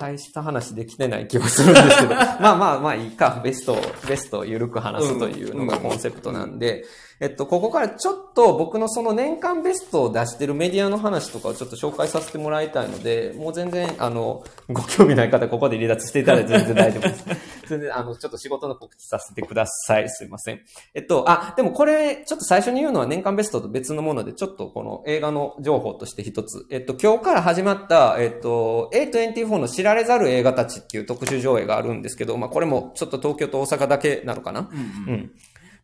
[0.00, 3.76] 大した話できてない気はするんですけど、 まあまあまあいいか、ベストを、
[4.08, 6.84] ベストをゆるく話すというのがコンセプトなんで、
[7.20, 17.24] えっと、ここからちょっと僕のその年間ベストを出してるメディアの話とかをちょっと紹介させてもらいたいので、もう全然、あの、ご興味ない方、ここで離脱していただいて全然大丈夫です。
[17.70, 20.10] 全然、あの、ちょっと仕事の告知させてください。
[20.10, 20.60] すいません。
[20.92, 26.66] えっと、あ、でもこれ、ちょっと最初に言うのは年間ベストと別のもので、ちょっとこの映画の情報として一つ。
[26.70, 34.68] えっと、今日から始まった、えっと、A24 の知られざる映画たちっていう特集上映があるんですけど、まあこれもちょっと東京と大阪だけなのかな？
[34.70, 35.32] うんうん。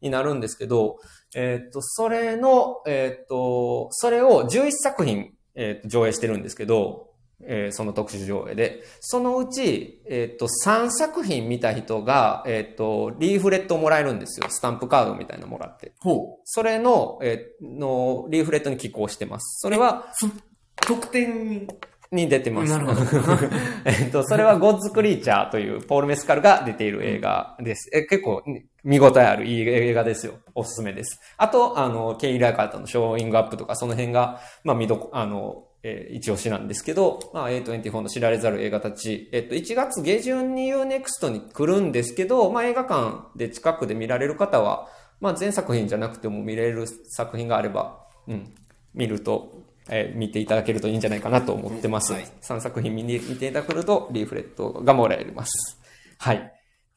[0.03, 0.99] になるんですけど、
[1.35, 7.06] えーっと、それの、えーっと、それを11作品、えーっと、上映してるんですけど、
[7.45, 8.83] えーその特殊上映で。
[9.01, 14.47] そのうち、えーっと、3作品見た人が、えーっと、リーフレットをもらえるんですよ。
[14.49, 15.93] スタンプカードみたいなのもらって。
[16.01, 16.41] ほう。
[16.45, 19.61] それの、えーの、リーフレットに寄稿してます。
[19.61, 20.29] それは、そ、
[20.87, 21.69] 得点に、
[22.13, 22.71] に出てます。
[22.71, 23.01] なるほど
[23.85, 27.91] えっと、それはゴッズ・クリーチャーというポール・メスカルが出ている映画です。
[27.93, 28.43] え結構
[28.85, 30.35] 見応えあるいい映画ですよ。
[30.55, 31.21] おすすめです。
[31.37, 44.89] あと、あの、ケイ・ライカートのショーイングアップとか、その辺が、まあ、見どこ、あの、えー一押しなんですけど、まあ、A24 の知られざる映画たち、えっと、1月下旬に UNEXT に来るんですけど、まあ、映画館で近くで見られる方は、
[45.21, 48.53] まあ、全作品じゃなくても見れる作品があれば、うん、
[48.95, 52.13] 見ると、えー見ていただけるといいんじゃないかなと思ってます。
[52.13, 55.79] はい3作品見に見ていただけると、リーフレットがもらえます。
[56.19, 56.37] はい。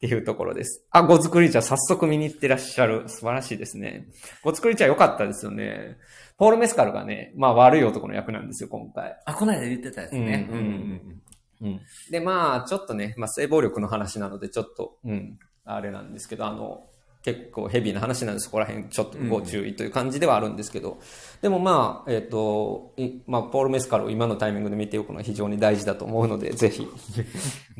[0.00, 0.86] ていうところです。
[0.90, 3.04] あ、ゴッズクリーチャー早速見に行ってらっしゃる。
[3.06, 4.06] 素晴らしいですね。
[4.42, 5.98] ゴッズクリーチャー良かったですよね。
[6.40, 9.14] ポール・メスカルがね、まあ悪い男の役なんですよ、今回。
[9.26, 10.48] あ、この間言ってたやつね。
[10.50, 11.22] うんうん
[11.60, 11.80] うん。
[12.10, 16.86] で、まあ、ちょっとね、まあ、性暴力の話なので、ちょっと、うん、あれなんですけど、あの、
[17.22, 20.98] 結構ヘビーな話なんで、そこら辺ちょっとご注意という感じではあるんですけど、
[21.42, 26.88] でもまあ、えっ、と、いまあ、ポール・メスカルを今のタイミングで見ておくのは非常に大事だと思うので、ぜひ、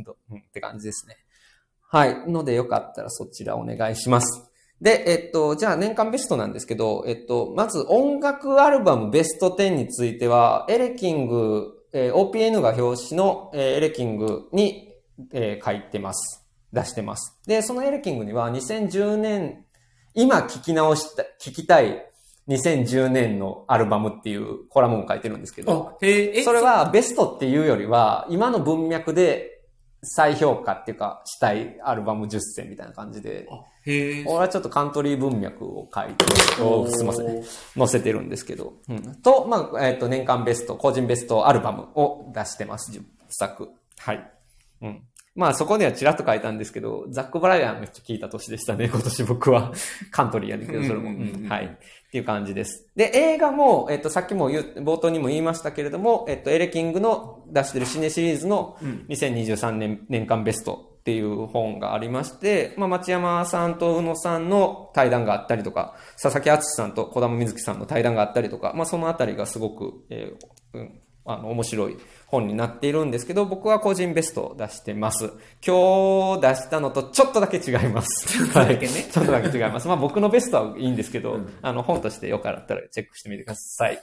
[0.04, 1.16] ど うんって感じですね。
[1.88, 2.30] はい。
[2.30, 4.49] ので、よかったらそちらお願いします。
[4.81, 14.95] で、えっと、じゃあ年間ベストなんですけど、えっと、まず音楽アルバムベスト10については、エレキング、えー OPN が表紙の、えーエレキングに、
[15.33, 16.47] えー書いてます。
[16.72, 17.39] 出してます。
[17.47, 19.64] で、そのエレキングには2010年、
[20.14, 22.07] 今聞き直した、聞きたい
[22.49, 25.99] 2010年のアルバムっていうコラムを書いてるんですけど、
[26.45, 29.61] それはベストっていうよりは、今の文脈で
[30.03, 34.24] 再評価っていうか、したいアルバム10選みたいな感じで、あへえ。
[34.26, 37.43] 俺はちょっとカントリー文脈を書いて、すいません。
[37.76, 38.74] 載せてるんですけど。
[38.89, 43.70] うん、と、まあ、えっ、と、年間ベスト、個人ベストアルバムを出してます、10作。
[43.99, 44.31] はい。
[44.83, 45.03] うん。
[45.37, 49.72] まあ、そこではちらっと書いたんですけど、ザック・ブライアンめっちゃ聞いた年でしたね、 今年僕は。
[50.11, 51.11] カントリーやねんけど、それも。
[51.11, 51.66] うんうんうんうんはい。
[51.66, 52.91] っていう感じです。
[52.97, 71.96] で、映画も、えっ、と、さっきも言う、冒頭にも言いましたけれども、えっ、と、エレキングの出してるシネシリーズのうん2023年年間ベストっていう本がありまして、まあ、町山さんと宇野さんの対談があったりとか、佐々木敦さんと小玉瑞希さんの対談があったりとか、まあ、そのあたりがすごく、えーうん、あの、面白い
[72.26, 75.32] 本になっているんですけど、僕は個人ベストを出してます。
[75.66, 78.28] 今日出したのとちょっとだけ違います。
[78.38, 79.88] ちょっとだけねちょっとだけ違います。
[79.88, 83.98] まあ僕のベストはいいんですけど、あの本としてよかったらチェックしてみてください。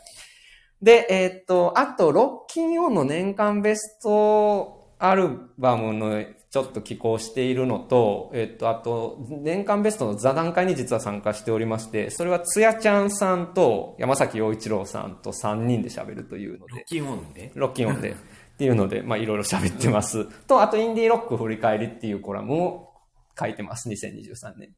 [0.82, 17.52] で、えーっと、あと、ロッキンオンの年間ベストアルバムのちょっと寄稿しているのと、えーっと、あと、年間ベストの座談会に実は参加しておりまして、それはつやちゃんさんと山崎陽一郎さんと3人で喋るというので、キーモンで？
[17.54, 18.12] ロッキンオンで。
[18.12, 18.16] っ
[18.58, 20.26] ていうので、まあいろいろ喋ってます。
[20.48, 22.94] と、あと、インディーロック振り返りっていうコラムを
[23.40, 24.74] 書いてます、2023年。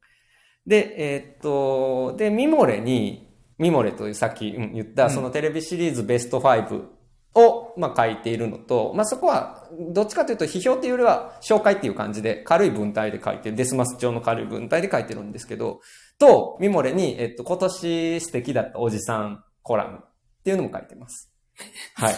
[0.66, 6.99] で、えーっと、で、ミモレに、ミモレというさっきうん言った、そのテレビシリーズベスト5
[7.36, 15.82] を、まあ書いているのと、まあそこは、どっちかというと批評っていうよりは紹介っていう感じで、軽い文体で書いてる、デスマス調の軽い文体で書いてるんですけど、
[16.18, 20.02] と、ミモレに、えっと、今年素敵だったおじさんコラムっ
[20.44, 21.32] ていうのも書いてます。
[21.96, 22.16] はい。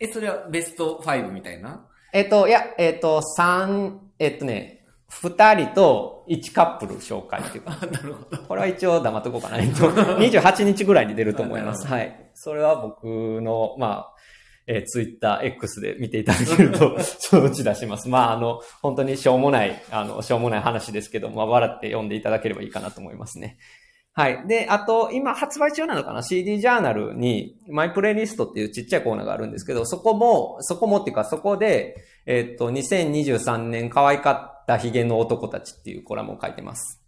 [0.00, 1.86] え、それはベスト5みたいな？
[2.12, 4.77] えっと、いや、えっと、三、えっとね、
[5.08, 7.78] 二人と一カップル紹介っていうか。
[7.90, 8.42] なるほど。
[8.42, 9.58] これは一応黙っとこうかな。
[9.58, 9.90] えっと、
[10.20, 11.84] 28日ぐらいに出ると思います。
[11.84, 12.30] なはい。
[12.34, 13.06] それは僕
[13.40, 14.14] の、まあ、
[14.66, 18.08] えー、ツイッター X で見ていただけると、そのうち出します。
[18.10, 23.56] まあ、あの、本当にしょうもない、あの、しょうもない話ですけど、まあ、笑って読んでいただければいいかなと思いますね。
[24.12, 24.46] はい。
[24.46, 31.96] で、あと、今発売中なのかな ?CD ジャーナルに、マイプレイリストっていうちっちゃいコーナーがあるんですけど、そこも、そこもっていうか、そこで、
[32.26, 37.00] えっと、2023年可愛かったヒゲの男たちっていうコラムを書いてます。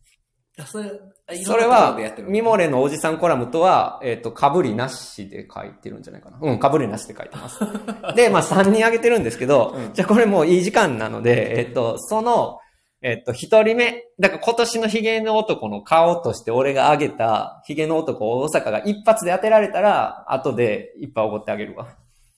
[0.59, 0.91] あそれ、
[1.27, 1.97] あそれは
[2.27, 6.39] ミモレのおじさんコラムとは、えっ、と、被りなしで書いてるんじゃないかな。
[6.41, 7.61] うん、被りなしで書いてます。
[8.17, 12.59] で、まあ3人あげてるんですけど、うんじゃあこれもういい時間なので、えっ、と、その、
[13.03, 21.89] えっ、と、一人目、だから今年のヒゲの男の顔として俺が挙げたヒゲの男大阪が一発で当てられたら、後でいっぱいおごってあげるわ。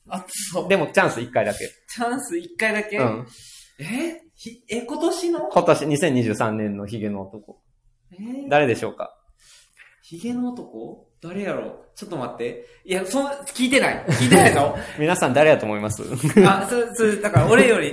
[0.09, 0.69] あ、そう。
[0.69, 1.59] でもチャンス1回だけ。
[1.59, 3.27] チャンス1回だけ、うん。
[3.81, 4.21] え？
[4.43, 5.39] ひえ、今年の？
[5.53, 7.63] 今年2023年のヒゲの男。
[8.13, 9.17] えー誰でしょうか？
[10.03, 11.09] ヒゲの男？
[11.23, 11.67] 誰やろ？
[11.69, 12.67] うちょっと待って。
[12.85, 14.05] いや、そん、聞いてない。
[14.09, 14.77] 聞いてないぞ。
[14.99, 16.03] 皆さん誰やと思います？
[16.45, 17.93] あ、そ、そ、だから俺より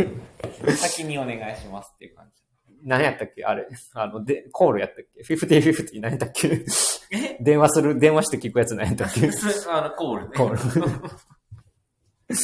[0.76, 2.40] 先にお願いしますっていう感じ。
[2.84, 3.46] 何やったっけ？
[3.46, 3.68] あれ。
[3.94, 6.66] あの、で、コールやったっけ ?50-50 何やったっけ？
[7.12, 7.38] え？
[7.42, 9.30] 電話する、電話して聞くやつ何やったっけ？
[9.32, 10.36] そあの、コールね。
[10.36, 10.58] コール。
[12.34, 12.38] い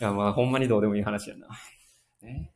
[0.00, 1.46] や、まあ、ほんまにどうでもいい話やな。
[2.22, 2.53] え？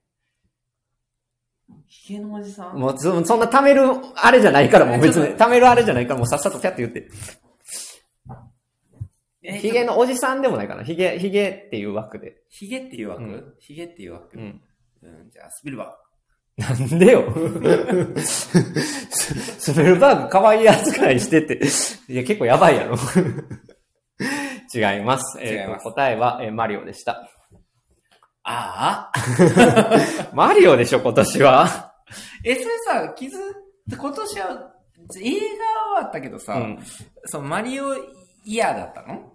[2.08, 2.78] ヒゲのおじさん？
[2.78, 3.82] もう、そそんな貯める、
[4.16, 5.26] あれじゃないから、もう別に。
[5.36, 7.08] 貯めるあれじゃないから、もうさっさとピャって言って。
[9.42, 10.82] えヒゲのおじさんでもないかな。
[10.84, 12.36] ヒゲ、ヒゲっていう枠で。
[12.48, 14.60] ヒゲっていう枠、うんヒゲっていう枠、ううんん。
[15.30, 15.94] じゃあ、スピルバ
[16.56, 17.24] なんでよ。
[18.18, 21.60] スペルバーグ可愛い扱いしてて。
[22.12, 22.96] いや、結構やばいやろ。
[24.74, 25.38] 違います。
[25.40, 27.12] えー答えは、えーマリオでした。
[27.12, 27.16] ー。
[28.44, 31.87] あ あマリオでしょ、今年は。
[32.44, 33.36] え、それさ、傷、
[33.90, 34.74] 今年は、
[35.20, 36.78] 映画はあったけどさ、うん。
[37.24, 37.94] そのマリオ
[38.44, 39.32] イヤーだったの？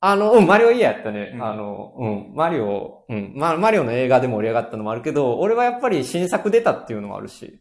[0.00, 1.32] あの、うん、マリオイヤーやったね。
[1.34, 7.60] うんあの、うん、マリオ、うん、ま、マリオの映画で盛り上がったのもあるけど、俺はやっぱり新作出たっていうのもあるし、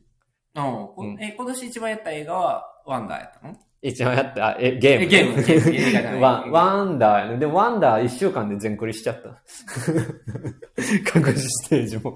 [0.55, 0.85] うん。
[0.95, 3.55] うんえ、今年一番やった映画はワンダーやったの？
[3.81, 5.03] 一番やった、え、ゲーム。
[5.05, 7.37] えゲームゲーム映画じゃない ワン、ワンダーやね。
[7.37, 9.29] でもワンダー一週間で全クリしちゃった。
[11.11, 12.15] 各自ステージも。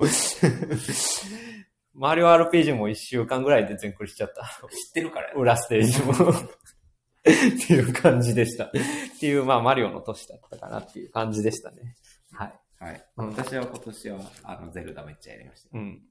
[1.94, 4.44] マリオ RPG も一週間ぐらいで全クリしちゃった。
[4.68, 6.14] 知ってるからや裏ステージも。
[6.14, 8.66] っていう感じでした。
[8.66, 8.72] っ
[9.20, 11.96] ていう、まあ、マリオの年だったかなっていう感じでしたね。
[12.32, 12.54] はい。
[12.80, 13.06] はい。
[13.18, 15.70] うん私は今年は、あの、ゼルダめっちゃやりました。
[15.74, 16.02] うん。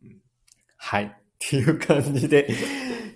[0.78, 1.05] はい。
[1.05, 2.49] っていう感じで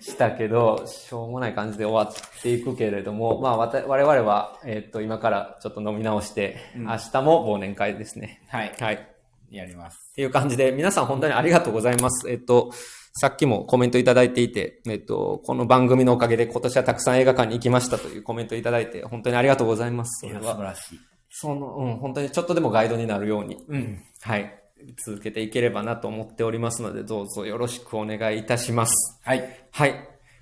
[0.01, 8.43] したけど、しょうもない感じで終わっていくけれども、まあ、わた我々は、えっと、今からちょっと飲み直して、うん明日も忘年会ですね。
[8.49, 8.75] はい。
[8.79, 9.16] はい。
[9.51, 10.13] っやります。
[10.13, 12.29] ていう感じで、皆さん本当にありがとうございます。
[12.29, 12.71] えっと、
[13.13, 20.27] さっきもコメントいただいていて、えっと、この番組のおかげで今年はたくさん映画館に行きましたというコメントいただいて、本当にありがとうございます。
[20.27, 20.51] それは。
[20.53, 20.99] 素晴らしい。
[21.29, 24.03] その、うん、本当にちょっとでもガイドになるように、うん。
[24.21, 24.63] はい。
[25.03, 29.19] 続けていければなと思っておりますので、どうぞよろしくお願いいたします。
[29.23, 29.67] はい。
[29.71, 29.95] はい。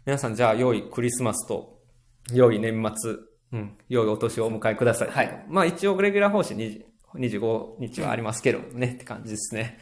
[0.05, 1.79] 皆さん、じゃあ、良いクリスマスと、
[2.31, 3.15] 良い年末、
[3.53, 5.09] うん、良いお年をお迎えください。
[5.09, 5.45] はい。
[5.47, 9.77] まあ、一応、レギュラー方針20 25日はありますけどね、って感じですね。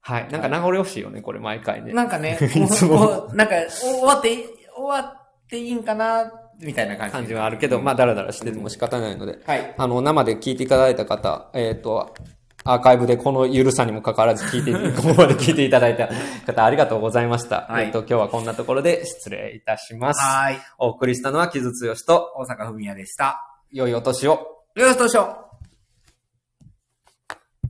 [0.00, 0.28] はい。
[0.30, 1.92] なんか名残惜しいよね、これ、毎回ね。
[1.92, 3.54] なんかね、 いつもなんか、
[3.84, 7.12] お終わって終わっていいんかな、みたいな感じ。
[7.12, 9.74] 感じはあるけど、まあ、だらだらしてても仕方ないので、はい。
[9.76, 12.14] あの、生で聞いていただいた方、えっ、と、
[12.64, 16.08] アーカイブでこのゆるさにもかかわらず聞いて、ここまで聞いていただいた
[16.46, 17.66] 方、ありがとうございました。
[17.70, 20.20] はいえっ、と、今日はこんなところで失礼いたします。
[20.20, 20.58] はい。
[20.78, 23.40] お送りしたのは木津剛と、大阪文也でした。
[23.70, 24.32] 良いお年を。
[24.74, 25.49] よろしくお願いします。